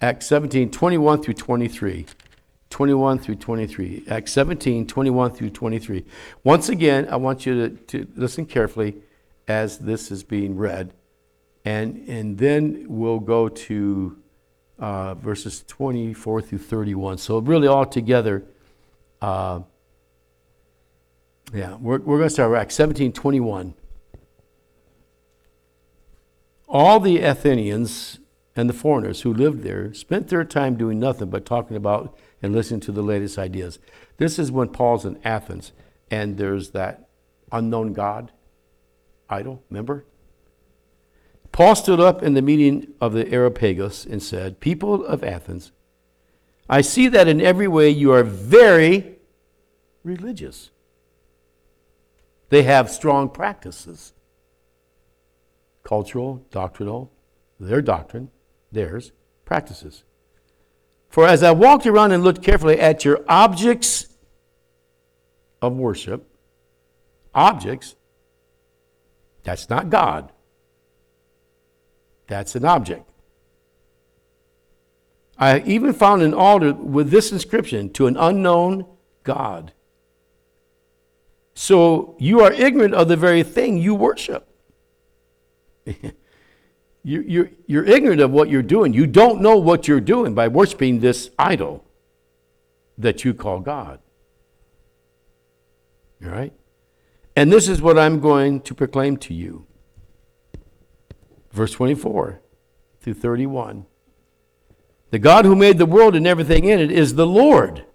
[0.00, 2.06] Acts 17, 21 through 23.
[2.76, 4.04] 21 through 23.
[4.10, 6.04] Acts 17, 21 through 23.
[6.44, 8.96] Once again, I want you to, to listen carefully
[9.48, 10.92] as this is being read.
[11.64, 14.18] And, and then we'll go to
[14.78, 17.16] uh, verses 24 through 31.
[17.16, 18.44] So, really, all together,
[19.22, 19.60] uh,
[21.54, 23.72] yeah, we're, we're going to start with Acts 17, 21.
[26.68, 28.18] All the Athenians
[28.54, 32.14] and the foreigners who lived there spent their time doing nothing but talking about
[32.46, 33.78] and listening to the latest ideas.
[34.16, 35.72] This is when Paul's in Athens
[36.10, 37.08] and there's that
[37.52, 38.32] unknown God
[39.28, 40.04] idol, remember?
[41.52, 45.72] Paul stood up in the meeting of the Areopagus and said, People of Athens,
[46.68, 49.16] I see that in every way you are very
[50.02, 50.70] religious.
[52.48, 54.12] They have strong practices
[55.82, 57.12] cultural, doctrinal,
[57.60, 58.28] their doctrine,
[58.72, 59.12] theirs,
[59.44, 60.02] practices.
[61.16, 64.06] For as I walked around and looked carefully at your objects
[65.62, 66.28] of worship,
[67.34, 67.96] objects,
[69.42, 70.30] that's not God.
[72.26, 73.08] That's an object.
[75.38, 78.84] I even found an altar with this inscription to an unknown
[79.22, 79.72] God.
[81.54, 84.46] So you are ignorant of the very thing you worship.
[87.06, 88.92] you, you're, you're ignorant of what you're doing.
[88.92, 91.84] You don't know what you're doing by worshiping this idol
[92.98, 94.00] that you call God.
[96.24, 96.52] All right?
[97.36, 99.68] And this is what I'm going to proclaim to you.
[101.52, 102.40] Verse 24
[103.00, 103.86] through 31.
[105.10, 107.86] The God who made the world and everything in it is the Lord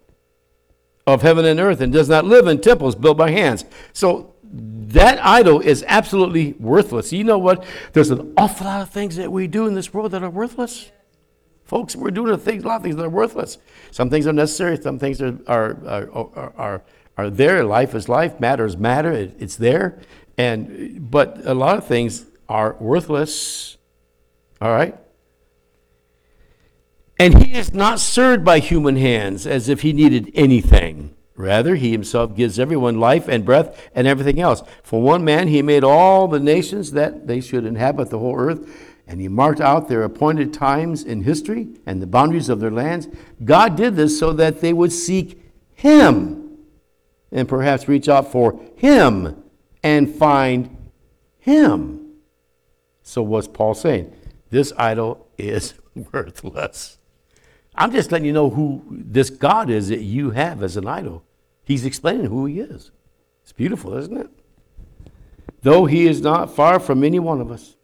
[1.06, 3.65] of heaven and earth and does not live in temples built by hands.
[3.91, 7.13] So that idol is absolutely worthless.
[7.13, 7.63] You know what?
[7.93, 10.91] There's an awful lot of things that we do in this world that are worthless.
[11.63, 13.57] Folks, we're doing a, thing, a lot of things that are worthless.
[13.91, 16.83] Some things are necessary, some things are, are, are, are,
[17.17, 17.63] are there.
[17.63, 20.01] Life is life, matter is matter, it, it's there.
[20.37, 23.77] And, but a lot of things are worthless.
[24.59, 24.97] All right?
[27.17, 31.15] And he is not served by human hands as if he needed anything.
[31.41, 34.62] Rather, he himself gives everyone life and breath and everything else.
[34.84, 38.69] For one man, he made all the nations that they should inhabit the whole earth,
[39.08, 43.08] and he marked out their appointed times in history and the boundaries of their lands.
[43.43, 45.41] God did this so that they would seek
[45.73, 46.60] him
[47.32, 49.43] and perhaps reach out for him
[49.82, 50.91] and find
[51.39, 52.17] him.
[53.01, 54.13] So, what's Paul saying?
[54.51, 55.73] This idol is
[56.13, 56.99] worthless.
[57.73, 61.23] I'm just letting you know who this God is that you have as an idol.
[61.63, 62.91] He's explaining who he is.
[63.43, 64.30] It's beautiful, isn't it?
[65.62, 67.76] Though he is not far from any one of us.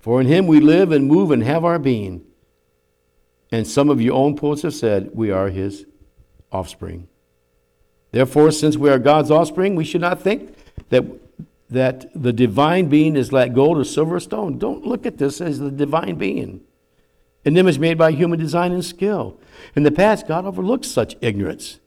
[0.00, 2.24] For in him we live and move and have our being.
[3.50, 5.86] And some of your own poets have said we are his
[6.52, 7.08] offspring.
[8.12, 10.54] Therefore, since we are God's offspring, we should not think
[10.90, 11.04] that,
[11.70, 14.58] that the divine being is like gold or silver or stone.
[14.58, 16.62] Don't look at this as the divine being
[17.46, 19.38] an image made by human design and skill.
[19.76, 21.78] In the past, God overlooked such ignorance.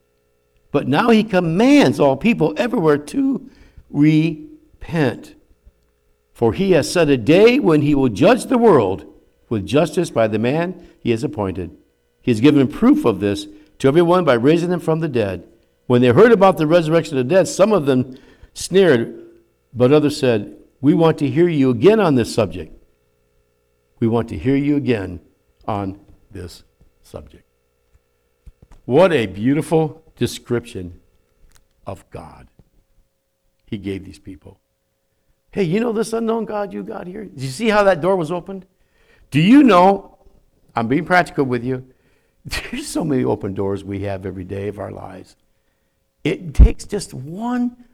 [0.71, 3.49] But now he commands all people everywhere to
[3.89, 5.35] repent.
[6.33, 9.05] For he has set a day when he will judge the world
[9.49, 11.75] with justice by the man he has appointed.
[12.21, 13.47] He has given proof of this
[13.79, 15.47] to everyone by raising them from the dead.
[15.87, 18.17] When they heard about the resurrection of the dead, some of them
[18.53, 19.25] sneered,
[19.73, 22.75] but others said, We want to hear you again on this subject.
[23.99, 25.19] We want to hear you again
[25.67, 25.99] on
[26.31, 26.63] this
[27.01, 27.43] subject.
[28.85, 30.99] What a beautiful description
[31.87, 32.47] of God
[33.65, 34.59] he gave these people.
[35.51, 37.25] Hey, you know this unknown God you got here?
[37.25, 38.65] Did you see how that door was opened?
[39.31, 40.17] Do you know?
[40.75, 41.87] I'm being practical with you.
[42.45, 45.35] There's so many open doors we have every day of our lives.
[46.23, 47.85] It takes just one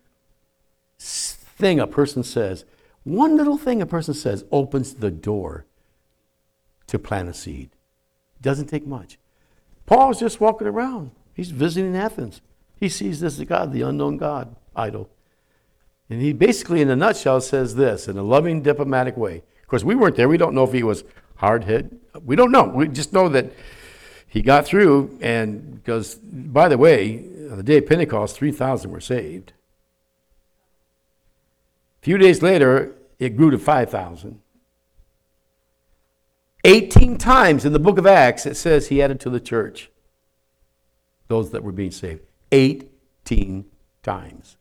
[0.97, 2.65] thing a person says,
[3.03, 5.65] one little thing a person says opens the door
[6.87, 7.69] to plant a seed.
[8.37, 9.17] It doesn't take much.
[9.85, 11.11] Paul's just walking around.
[11.35, 12.41] He's visiting Athens.
[12.77, 15.09] He sees this God, the unknown God, idol.
[16.09, 19.43] And he basically, in a nutshell, says this in a loving, diplomatic way.
[19.61, 20.29] Of course, we weren't there.
[20.29, 21.03] We don't know if he was
[21.35, 21.99] hard headed.
[22.23, 22.63] We don't know.
[22.63, 23.51] We just know that
[24.27, 27.17] he got through, and because, by the way,
[27.49, 29.53] on the day of Pentecost, 3,000 were saved.
[32.01, 34.39] A few days later, it grew to 5,000.
[36.63, 39.89] 18 times in the book of Acts, it says he added to the church
[41.27, 42.21] those that were being saved.
[42.51, 43.65] 18
[44.03, 44.57] times.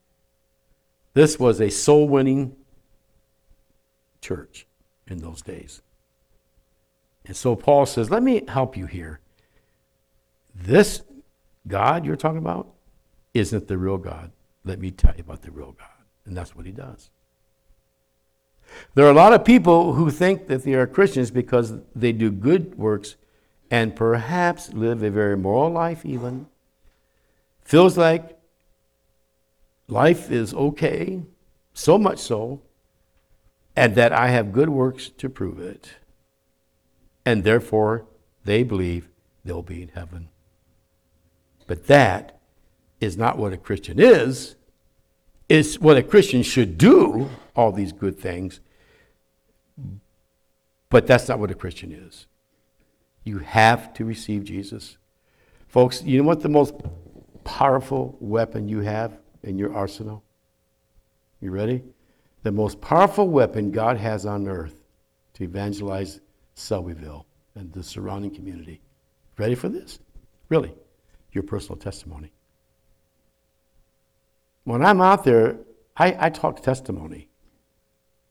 [1.13, 2.55] This was a soul winning
[4.21, 4.67] church
[5.07, 5.81] in those days.
[7.25, 9.19] And so Paul says, Let me help you here.
[10.53, 11.01] This
[11.67, 12.67] God you're talking about
[13.33, 14.31] isn't the real God.
[14.63, 15.87] Let me tell you about the real God.
[16.25, 17.09] And that's what he does.
[18.95, 22.31] There are a lot of people who think that they are Christians because they do
[22.31, 23.15] good works
[23.69, 26.47] and perhaps live a very moral life, even.
[27.65, 28.37] Feels like
[29.87, 31.23] life is okay,
[31.73, 32.61] so much so,
[33.75, 35.95] and that I have good works to prove it.
[37.25, 38.05] And therefore,
[38.45, 39.09] they believe
[39.43, 40.29] they'll be in heaven.
[41.67, 42.39] But that
[43.01, 44.55] is not what a Christian is.
[45.49, 48.59] It's what a Christian should do, all these good things.
[50.89, 52.27] But that's not what a Christian is.
[53.23, 54.97] You have to receive Jesus.
[55.67, 56.75] Folks, you know what the most
[57.45, 60.23] powerful weapon you have in your arsenal?
[61.39, 61.83] You ready?
[62.43, 64.83] The most powerful weapon God has on earth
[65.35, 66.19] to evangelize
[66.55, 67.25] Selbyville
[67.55, 68.81] and the surrounding community.
[69.37, 69.99] Ready for this?
[70.49, 70.73] Really?
[71.31, 72.31] Your personal testimony.
[74.63, 75.57] When I'm out there,
[75.95, 77.29] I, I talk testimony.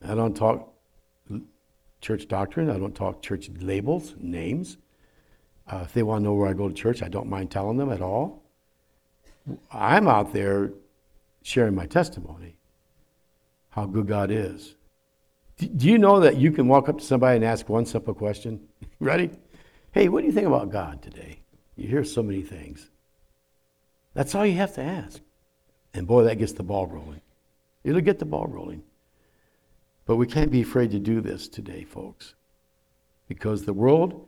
[0.07, 0.75] I don't talk
[2.01, 2.69] church doctrine.
[2.71, 4.77] I don't talk church labels, names.
[5.67, 7.79] Uh, if they want to know where I go to church, I don't mind telling
[7.79, 8.44] them at all.
[9.71, 10.73] I'm out there
[11.43, 12.57] sharing my testimony,
[13.71, 14.75] how good God is.
[15.59, 18.61] Do you know that you can walk up to somebody and ask one simple question?
[19.01, 19.31] Ready?
[19.93, 21.39] Hey, what do you think about God today?
[21.77, 22.91] You hear so many things.
[24.15, 25.21] That's all you have to ask.
[25.93, 27.21] And boy, that gets the ball rolling.
[27.85, 28.83] It'll get the ball rolling.
[30.07, 32.35] But we can't be afraid to do this today, folks,
[33.29, 34.27] because the world,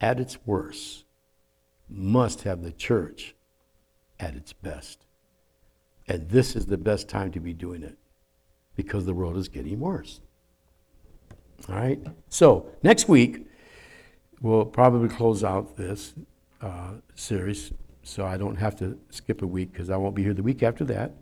[0.00, 1.04] at its worst,
[1.88, 3.35] must have the church
[4.18, 5.04] at its best.
[6.08, 7.98] And this is the best time to be doing it
[8.76, 10.20] because the world is getting worse.
[11.68, 12.00] All right?
[12.28, 13.46] So, next week,
[14.40, 16.14] we'll probably close out this
[16.60, 20.34] uh, series so I don't have to skip a week because I won't be here
[20.34, 21.12] the week after that.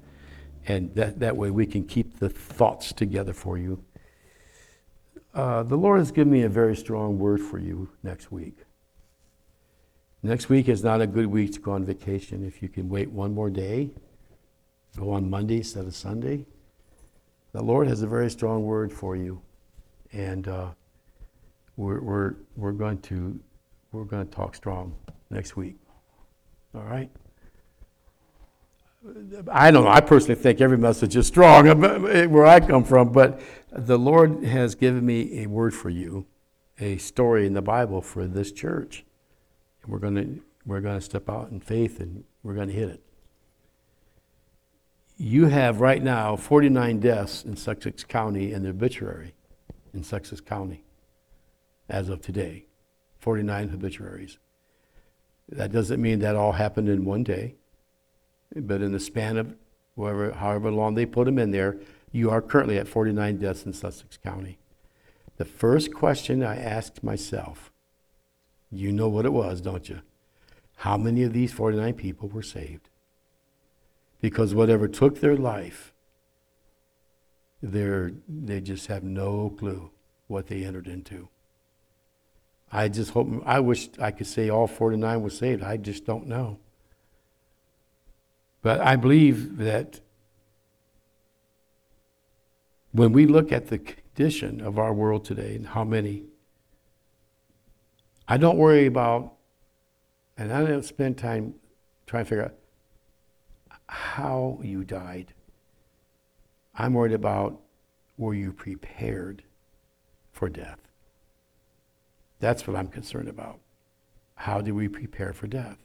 [0.67, 3.83] And that, that way we can keep the thoughts together for you.
[5.35, 8.64] Uh, the Lord has given me a very strong word for you next week.
[10.25, 12.47] Next week is not a good week to go on vacation.
[12.47, 13.91] If you can wait one more day,
[14.99, 16.47] go on Monday instead of Sunday.
[17.53, 19.43] The Lord has a very strong word for you,
[20.13, 20.69] and uh,
[21.77, 23.39] we're, we're, we're going to
[23.93, 24.95] we're going to talk strong
[25.29, 25.77] next week.
[26.75, 27.11] All right.
[29.53, 29.91] I don't know.
[29.91, 31.67] I personally think every message is strong
[32.31, 36.25] where I come from, but the Lord has given me a word for you,
[36.81, 39.05] a story in the Bible for this church.
[39.85, 42.75] And we're going to we're going to step out in faith and we're going to
[42.75, 43.03] hit it.
[45.17, 49.35] You have right now 49 deaths in Sussex County in the obituary
[49.93, 50.85] in Sussex County
[51.89, 52.67] as of today.
[53.19, 54.39] 49 obituaries.
[55.49, 57.55] That doesn't mean that all happened in one day,
[58.55, 59.55] but in the span of
[59.95, 61.79] whatever, however long they put them in there,
[62.13, 64.59] you are currently at 49 deaths in Sussex County.
[65.37, 67.73] The first question I asked myself,
[68.75, 70.01] you know what it was, don't you?
[70.77, 72.89] How many of these 49 people were saved?
[74.21, 75.93] Because whatever took their life,
[77.63, 79.91] they just have no clue
[80.27, 81.29] what they entered into.
[82.73, 85.63] I just hope, I wish I could say all 49 were saved.
[85.63, 86.59] I just don't know.
[88.63, 90.01] But I believe that
[92.93, 96.25] when we look at the condition of our world today and how many,
[98.27, 99.35] I don't worry about,
[100.37, 101.55] and I don't spend time
[102.07, 102.55] trying to figure out
[103.87, 105.35] how you died.
[106.75, 107.61] I'm worried about
[108.17, 109.43] were you prepared
[110.33, 110.79] for death?
[112.41, 113.61] That's what I'm concerned about.
[114.37, 115.79] How do we prepare for death?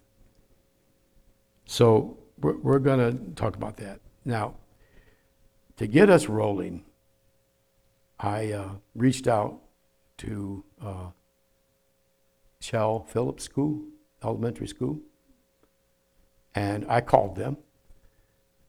[1.66, 4.00] So we're, we're going to talk about that.
[4.26, 4.56] Now,
[5.78, 6.84] to get us rolling,
[8.20, 9.60] I uh, reached out
[10.18, 11.08] to uh,
[12.62, 13.84] Showell Phillips School,
[14.24, 15.00] elementary school,
[16.56, 17.58] and I called them.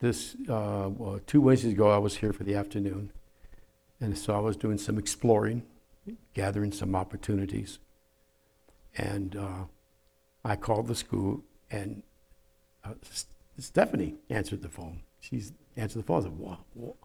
[0.01, 3.13] This uh, well, two Wednesdays ago, I was here for the afternoon,
[4.01, 5.63] and so I was doing some exploring
[6.35, 7.79] gathering some opportunities.
[8.97, 9.65] And uh,
[10.45, 12.03] I called the school and
[12.85, 12.95] uh,
[13.59, 15.03] Stephanie answered the phone.
[15.21, 16.21] She's answered the phone.
[16.21, 16.97] I said, "Whoa, whoa.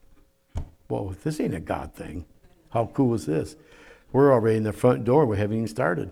[0.90, 2.26] Well, if this ain't a God thing,
[2.72, 3.56] how cool is this?
[4.12, 5.26] We're already in the front door.
[5.26, 6.12] We haven't even started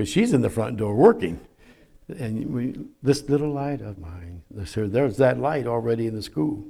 [0.00, 1.38] because she's in the front door working.
[2.08, 6.64] And we, this little light of mine, this, there's that light already in the school.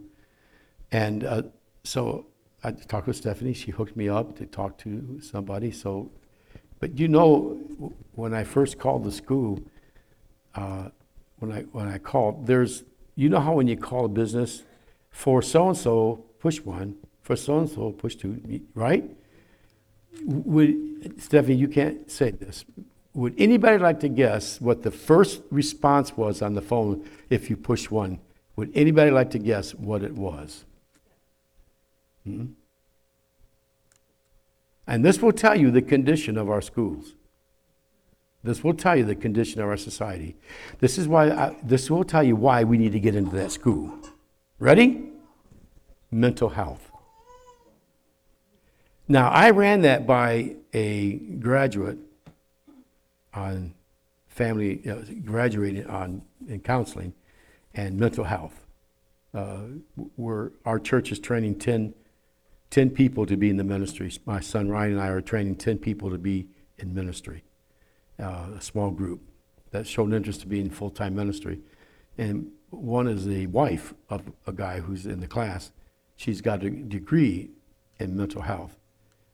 [0.90, 1.42] And uh,
[1.84, 2.26] so
[2.64, 3.52] I talked with Stephanie.
[3.52, 5.70] She hooked me up to talk to somebody.
[5.70, 6.10] So,
[6.80, 7.60] but you know,
[8.16, 9.60] when I first called the school,
[10.56, 10.88] uh,
[11.38, 12.82] when I when I called, there's
[13.14, 14.64] you know how when you call a business
[15.10, 19.08] for so and so push one, for so and so push two, right?
[20.24, 22.64] Would Stephanie, you can't say this.
[23.20, 27.56] Would anybody like to guess what the first response was on the phone if you
[27.58, 28.18] push one?
[28.56, 30.64] Would anybody like to guess what it was?
[32.24, 32.46] Hmm?
[34.86, 37.12] And this will tell you the condition of our schools.
[38.42, 40.34] This will tell you the condition of our society.
[40.78, 43.52] This is why I, this will tell you why we need to get into that
[43.52, 43.98] school.
[44.58, 45.10] Ready?
[46.10, 46.90] Mental health.
[49.08, 51.98] Now, I ran that by a graduate
[53.34, 53.74] on
[54.28, 54.76] family,
[55.24, 57.12] graduating on in counseling
[57.74, 58.66] and mental health.
[59.32, 59.60] Uh,
[60.16, 61.94] we're, our church is training 10,
[62.70, 64.12] 10 people to be in the ministry.
[64.26, 67.44] My son Ryan and I are training 10 people to be in ministry,
[68.18, 69.20] uh, a small group
[69.70, 71.60] that showed interest to be in full time ministry.
[72.18, 75.72] And one is the wife of a guy who's in the class.
[76.16, 77.50] She's got a degree
[77.98, 78.76] in mental health.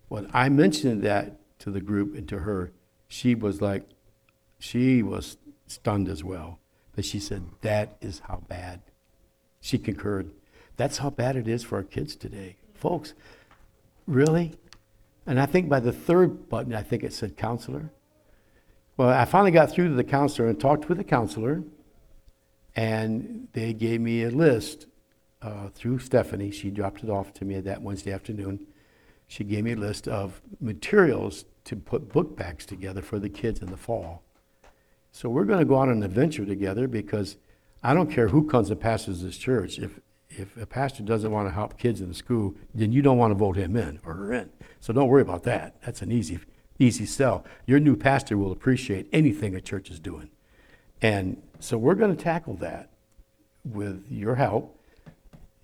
[0.09, 2.73] When I mentioned that to the group and to her,
[3.09, 3.85] she was like,
[4.59, 5.37] she was
[5.67, 6.59] stunned as well.
[6.95, 8.81] But she said, that is how bad.
[9.61, 10.31] She concurred.
[10.77, 12.57] That's how bad it is for our kids today.
[12.75, 13.15] Folks,
[14.07, 14.55] really?
[15.27, 17.91] And I think by the third button, I think it said counselor.
[18.97, 21.63] Well, I finally got through to the counselor and talked with the counselor,
[22.75, 24.87] and they gave me a list
[25.43, 26.51] uh, through Stephanie.
[26.51, 28.67] She dropped it off to me that Wednesday afternoon.
[29.27, 33.61] She gave me a list of materials to put book bags together for the kids
[33.61, 34.23] in the fall.
[35.11, 37.37] So we're going to go on an adventure together because
[37.83, 39.79] I don't care who comes and pastors this church.
[39.79, 43.17] If if a pastor doesn't want to help kids in the school, then you don't
[43.17, 44.51] want to vote him in or her in.
[44.81, 45.81] So don't worry about that.
[45.83, 46.39] That's an easy
[46.79, 47.45] easy sell.
[47.67, 50.31] Your new pastor will appreciate anything a church is doing.
[51.01, 52.91] And so we're going to tackle that
[53.65, 54.79] with your help.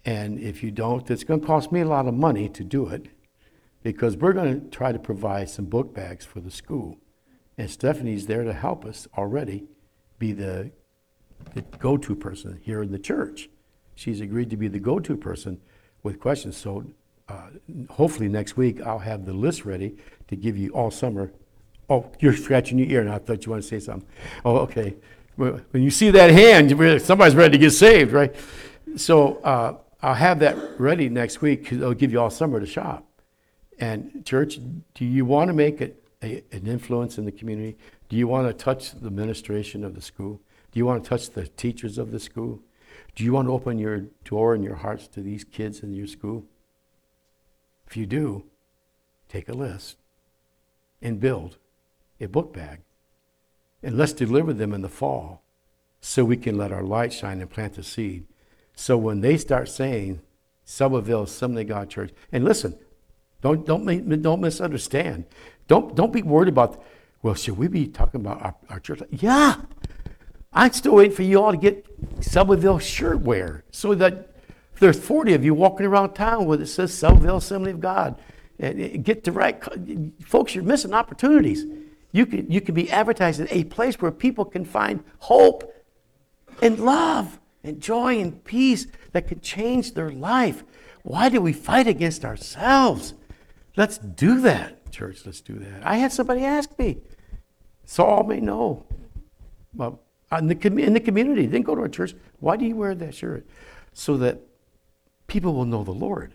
[0.04, 2.88] And if you don't, it's going to cost me a lot of money to do
[2.88, 3.06] it
[3.82, 6.98] because we're going to try to provide some book bags for the school.
[7.58, 9.64] And Stephanie's there to help us already
[10.18, 10.70] be the,
[11.54, 13.48] the go to person here in the church.
[13.94, 15.60] She's agreed to be the go to person
[16.02, 16.56] with questions.
[16.56, 16.84] So
[17.28, 17.48] uh,
[17.90, 19.96] hopefully next week I'll have the list ready
[20.28, 21.32] to give you all summer.
[21.90, 24.08] Oh, you're scratching your ear, and I thought you wanted to say something.
[24.44, 24.94] Oh, okay.
[25.36, 26.70] When you see that hand,
[27.02, 28.34] somebody's ready to get saved, right?
[28.96, 32.66] So uh, I'll have that ready next week because it'll give you all summer to
[32.66, 33.06] shop.
[33.78, 34.58] And church,
[34.94, 37.76] do you want to make it a, an influence in the community?
[38.08, 40.40] Do you want to touch the administration of the school?
[40.70, 42.60] Do you want to touch the teachers of the school?
[43.14, 46.06] Do you want to open your door and your hearts to these kids in your
[46.06, 46.44] school?
[47.86, 48.44] If you do,
[49.28, 49.96] take a list
[51.00, 51.58] and build
[52.20, 52.80] a book bag.
[53.82, 55.42] And let's deliver them in the fall
[56.00, 58.26] so we can let our light shine and plant the seed.
[58.74, 60.20] So when they start saying,
[60.64, 62.78] Selbyville Assembly God Church, and listen,
[63.42, 65.26] don't, don't, don't misunderstand.
[65.68, 66.82] Don't, don't be worried about,
[67.22, 69.02] well, should we be talking about our, our church?
[69.10, 69.56] Yeah,
[70.52, 71.84] I'm still waiting for you all to get
[72.20, 74.30] Selbyville shirt wear so that
[74.78, 78.18] there's 40 of you walking around town with it says Selbyville Assembly of God.
[78.58, 79.62] And get the right,
[80.24, 81.64] folks, you're missing opportunities.
[82.12, 85.74] You can, you can be advertising a place where people can find hope
[86.60, 90.62] and love and joy and peace that can change their life.
[91.02, 93.14] Why do we fight against ourselves?
[93.76, 95.24] Let's do that, church.
[95.24, 95.86] Let's do that.
[95.86, 96.98] I had somebody ask me,
[97.84, 98.84] so all may know.
[99.74, 100.00] Well,
[100.30, 102.14] uh, in the, com- in the community, didn't go to our church.
[102.40, 103.46] Why do you wear that shirt?
[103.92, 104.40] So that
[105.26, 106.34] people will know the Lord.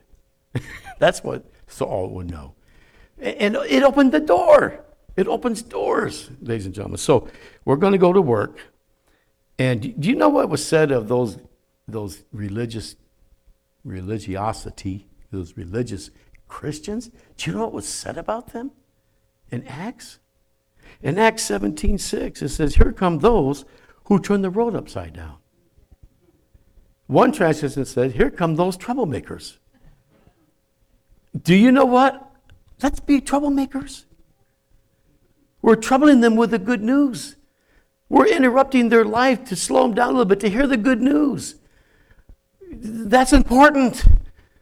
[0.99, 2.53] That's what Saul would know.
[3.19, 4.83] And it opened the door.
[5.15, 6.99] It opens doors, ladies and gentlemen.
[6.99, 7.27] So
[7.65, 8.59] we're going to go to work.
[9.57, 11.39] And do you know what was said of those,
[11.87, 12.95] those religious,
[13.83, 16.11] religiosity, those religious
[16.47, 17.09] Christians?
[17.37, 18.71] Do you know what was said about them
[19.51, 20.19] in Acts?
[21.01, 23.65] In Acts 17 6, it says, Here come those
[24.05, 25.37] who turn the road upside down.
[27.07, 29.57] One translation says, Here come those troublemakers.
[31.41, 32.31] Do you know what?
[32.81, 34.05] Let's be troublemakers.
[35.61, 37.35] We're troubling them with the good news.
[38.09, 41.01] We're interrupting their life to slow them down a little bit to hear the good
[41.01, 41.55] news.
[42.71, 44.05] That's important.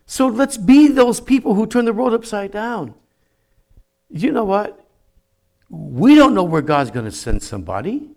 [0.06, 2.94] So let's be those people who turn the world upside down.
[4.10, 4.86] You know what?
[5.70, 8.10] We don't know where God's going to send somebody.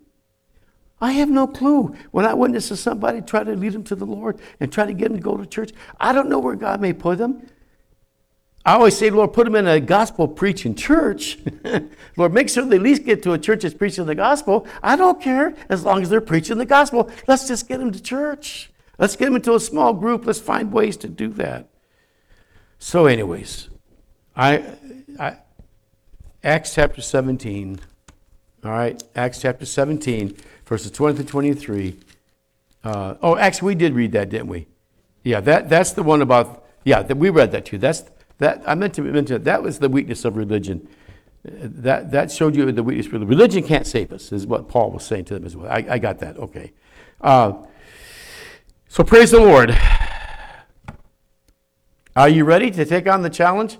[1.00, 1.94] I have no clue.
[2.10, 4.92] When I witness to somebody, try to lead them to the Lord and try to
[4.92, 7.46] get them to go to church, I don't know where God may put them.
[8.64, 11.38] I always say, Lord, put them in a gospel preaching church.
[12.16, 14.66] Lord, make sure they at least get to a church that's preaching the gospel.
[14.82, 17.10] I don't care as long as they're preaching the gospel.
[17.26, 18.70] Let's just get them to church.
[18.98, 20.26] Let's get them into a small group.
[20.26, 21.68] Let's find ways to do that.
[22.78, 23.68] So, anyways,
[24.36, 24.64] I,
[25.18, 25.38] I
[26.44, 27.80] Acts chapter 17.
[28.64, 31.96] All right, Acts chapter 17, verses 20 to 23.
[32.84, 34.66] Uh, oh, actually, we did read that, didn't we?
[35.22, 37.78] Yeah, that, that's the one about, yeah, that we read that too.
[37.78, 38.04] That's
[38.38, 40.88] that I meant to mention that, that was the weakness of religion.
[41.44, 43.28] That, that showed you the weakness of religion.
[43.28, 45.70] Religion can't save us, is what Paul was saying to them as well.
[45.70, 46.72] I, I got that, okay.
[47.20, 47.54] Uh,
[48.88, 49.76] so praise the Lord.
[52.18, 53.78] Are you ready to take on the challenge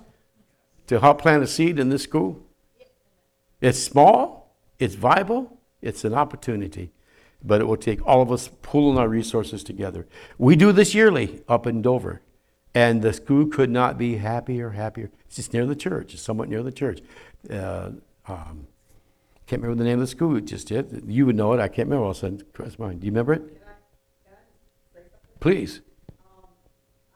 [0.87, 2.47] to help plant a seed in this school?
[3.61, 6.93] It's small, it's viable, it's an opportunity,
[7.43, 10.07] but it will take all of us pulling our resources together.
[10.39, 12.23] We do this yearly up in Dover,
[12.77, 15.11] and the school could not be happier, happier.
[15.27, 17.01] It's just near the church, it's somewhat near the church.
[17.51, 17.91] Uh,
[18.29, 18.69] um,
[19.49, 21.03] can't remember the name of the school just did.
[21.09, 21.59] You would know it.
[21.59, 22.45] I can't remember all of a sudden.
[22.53, 23.01] Cross mind.
[23.01, 23.43] Do you remember it?
[25.41, 25.81] Please.
[26.21, 26.45] Um,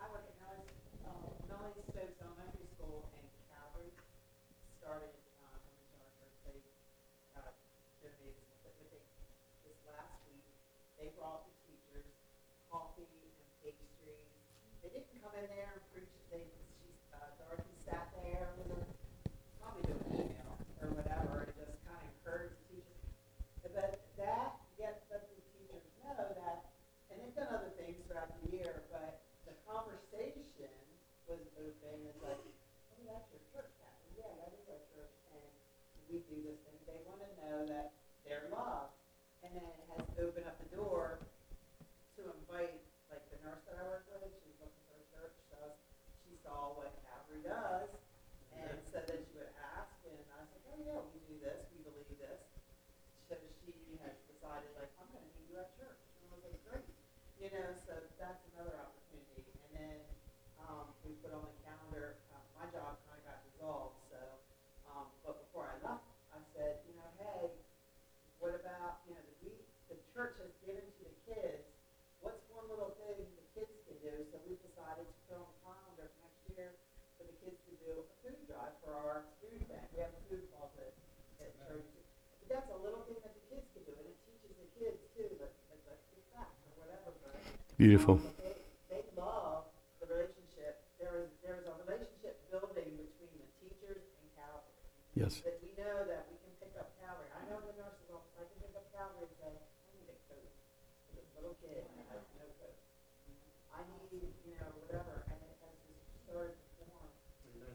[0.00, 0.72] I work at Melanie,
[1.04, 3.92] um, Melanie Stokes Elementary School and Calvary
[4.80, 5.12] started,
[5.44, 6.56] um, in Charter, they,
[7.36, 7.52] uh,
[8.00, 9.04] donated, but they,
[9.68, 10.46] this last week,
[10.96, 12.08] they brought the teachers
[12.72, 14.24] coffee and pastries.
[14.80, 16.48] They didn't come in there and preach, they,
[16.80, 18.88] she, uh, Dorothy sat there with her,
[19.60, 23.02] probably doing an email or whatever, and just kind of encouraged the teachers.
[23.66, 23.98] But that
[24.78, 26.70] gets, let the teachers know that,
[27.10, 30.72] and they've done other things throughout the year, but the conversation
[31.30, 35.44] was open, it's like, oh, that's your church, Captain, yeah, that is our church, and
[36.10, 37.94] we do this thing, they wanna know that
[38.26, 38.96] they're loved.
[39.46, 41.22] And then it has opened up the door
[42.18, 42.80] to invite,
[43.12, 45.58] like the nurse that I work with, she's looking for a church, so
[46.26, 47.88] she saw what Calvary does,
[48.56, 51.60] and so then she would ask, and I was like, oh yeah, we do this,
[51.76, 52.40] we believe this.
[53.28, 53.72] So she
[54.04, 56.88] has decided, like, I'm gonna meet you at church, and I was like, great,
[57.52, 59.44] know, so that's another opportunity.
[59.64, 59.98] And then,
[60.58, 64.20] um, we put on the calendar, uh, my job kinda got dissolved, so,
[64.86, 67.52] um, but before I left, I said, you know, hey,
[68.40, 69.52] what about, you know, the we,
[69.90, 71.64] the church has given to the kids,
[72.22, 74.24] what's one little thing the kids can do?
[74.32, 76.70] So we decided to put on the calendar for next year
[77.18, 79.84] for the kids to do a food drive for our food bank.
[79.92, 80.92] We have a food closet
[81.40, 81.84] at church.
[82.40, 83.31] But that's a little thing that
[94.38, 94.70] Calvary
[95.18, 95.42] Yes.
[95.42, 97.26] that we know that we can pick up Calvary.
[97.34, 98.06] I know the nurses
[98.38, 100.46] I can pick up Calvary and say, I need a coat
[101.10, 102.78] for this little kid that has no coat.
[103.74, 103.82] I
[104.14, 105.74] need, you know, whatever, and it has
[106.22, 107.10] started to form,
[107.50, 107.74] you know.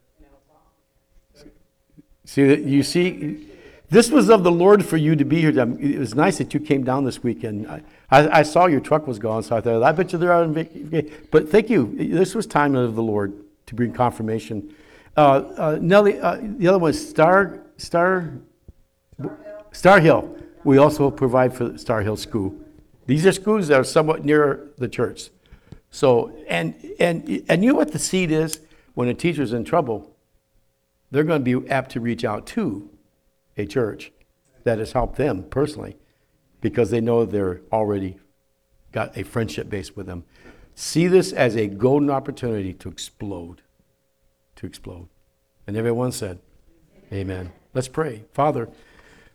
[2.24, 3.48] See, that you see,
[3.90, 5.60] this was of the Lord for you to be here.
[5.60, 7.68] Um, It was nice that you came down this weekend.
[7.68, 10.34] I, I, I saw your truck was gone, so I thought, I bet you they're
[10.34, 11.12] out on vacation.
[11.32, 11.96] But thank you.
[11.96, 13.34] This was time of the Lord
[13.68, 14.76] to bring confirmation.
[15.16, 15.20] Uh,
[15.58, 18.34] uh, Nellie, uh, the other one is Star, Star,
[19.72, 20.36] Star Hill.
[20.64, 22.56] We also provide for Star Hill School.
[23.06, 25.30] These are schools that are somewhat near the church.
[25.92, 28.60] So, and, and, and you know what the seed is?
[28.96, 30.14] When a teacher's in trouble,
[31.10, 32.90] they're going to be apt to reach out to
[33.58, 34.12] a church
[34.64, 35.98] that has helped them personally
[36.62, 38.18] because they know they're already
[38.92, 40.24] got a friendship base with them.
[40.76, 43.62] See this as a golden opportunity to explode,
[44.58, 45.10] to explode.
[45.66, 46.40] And everyone said,
[47.12, 47.52] Amen.
[47.74, 48.26] Let's pray.
[48.34, 48.70] Father,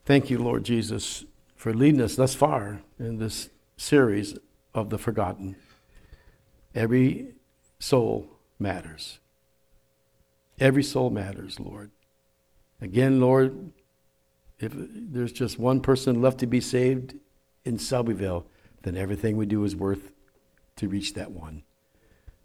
[0.05, 1.25] thank you, Lord Jesus,
[1.57, 4.37] for leading us thus far in this series
[4.75, 5.57] of the forgotten.
[6.75, 7.35] Every
[7.79, 8.27] soul
[8.59, 9.19] matters.
[10.59, 11.91] Every soul matters, Lord.
[12.81, 13.73] Again, Lord,
[14.63, 17.15] if there's just one person left to be saved
[17.65, 18.45] in Selbyville,
[18.83, 20.13] then everything we do is worth
[20.77, 21.63] to reach that one.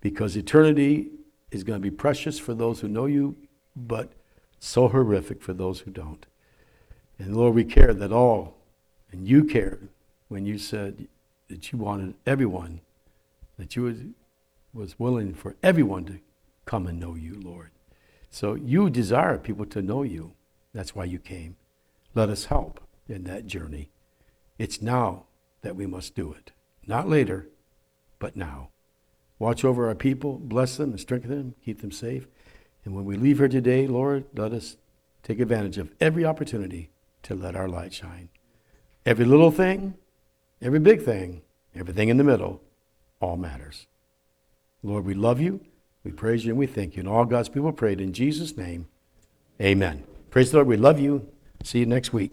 [0.01, 1.09] Because eternity
[1.51, 3.35] is going to be precious for those who know you,
[3.75, 4.11] but
[4.59, 6.25] so horrific for those who don't.
[7.19, 8.55] And Lord, we care that all,
[9.11, 9.89] and you cared
[10.27, 11.07] when you said
[11.49, 12.81] that you wanted everyone,
[13.57, 13.97] that you was,
[14.73, 16.19] was willing for everyone to
[16.65, 17.71] come and know you, Lord.
[18.29, 20.33] So you desire people to know you.
[20.73, 21.55] That's why you came.
[22.13, 23.91] Let us help in that journey.
[24.57, 25.25] It's now
[25.61, 26.51] that we must do it.
[26.85, 27.47] Not later,
[28.19, 28.69] but now.
[29.39, 32.27] Watch over our people, bless them and strengthen them, keep them safe.
[32.85, 34.77] And when we leave here today, Lord, let us
[35.21, 36.89] take advantage of every opportunity
[37.23, 38.29] to let our light shine.
[39.05, 39.95] Every little thing,
[40.61, 41.41] every big thing,
[41.75, 42.61] everything in the middle,
[43.19, 43.87] all matters.
[44.81, 45.61] Lord, we love you,
[46.03, 47.01] we praise you, and we thank you.
[47.01, 48.87] And all God's people prayed in Jesus' name.
[49.61, 50.03] Amen.
[50.29, 50.67] Praise the Lord.
[50.67, 51.27] We love you.
[51.63, 52.31] See you next week.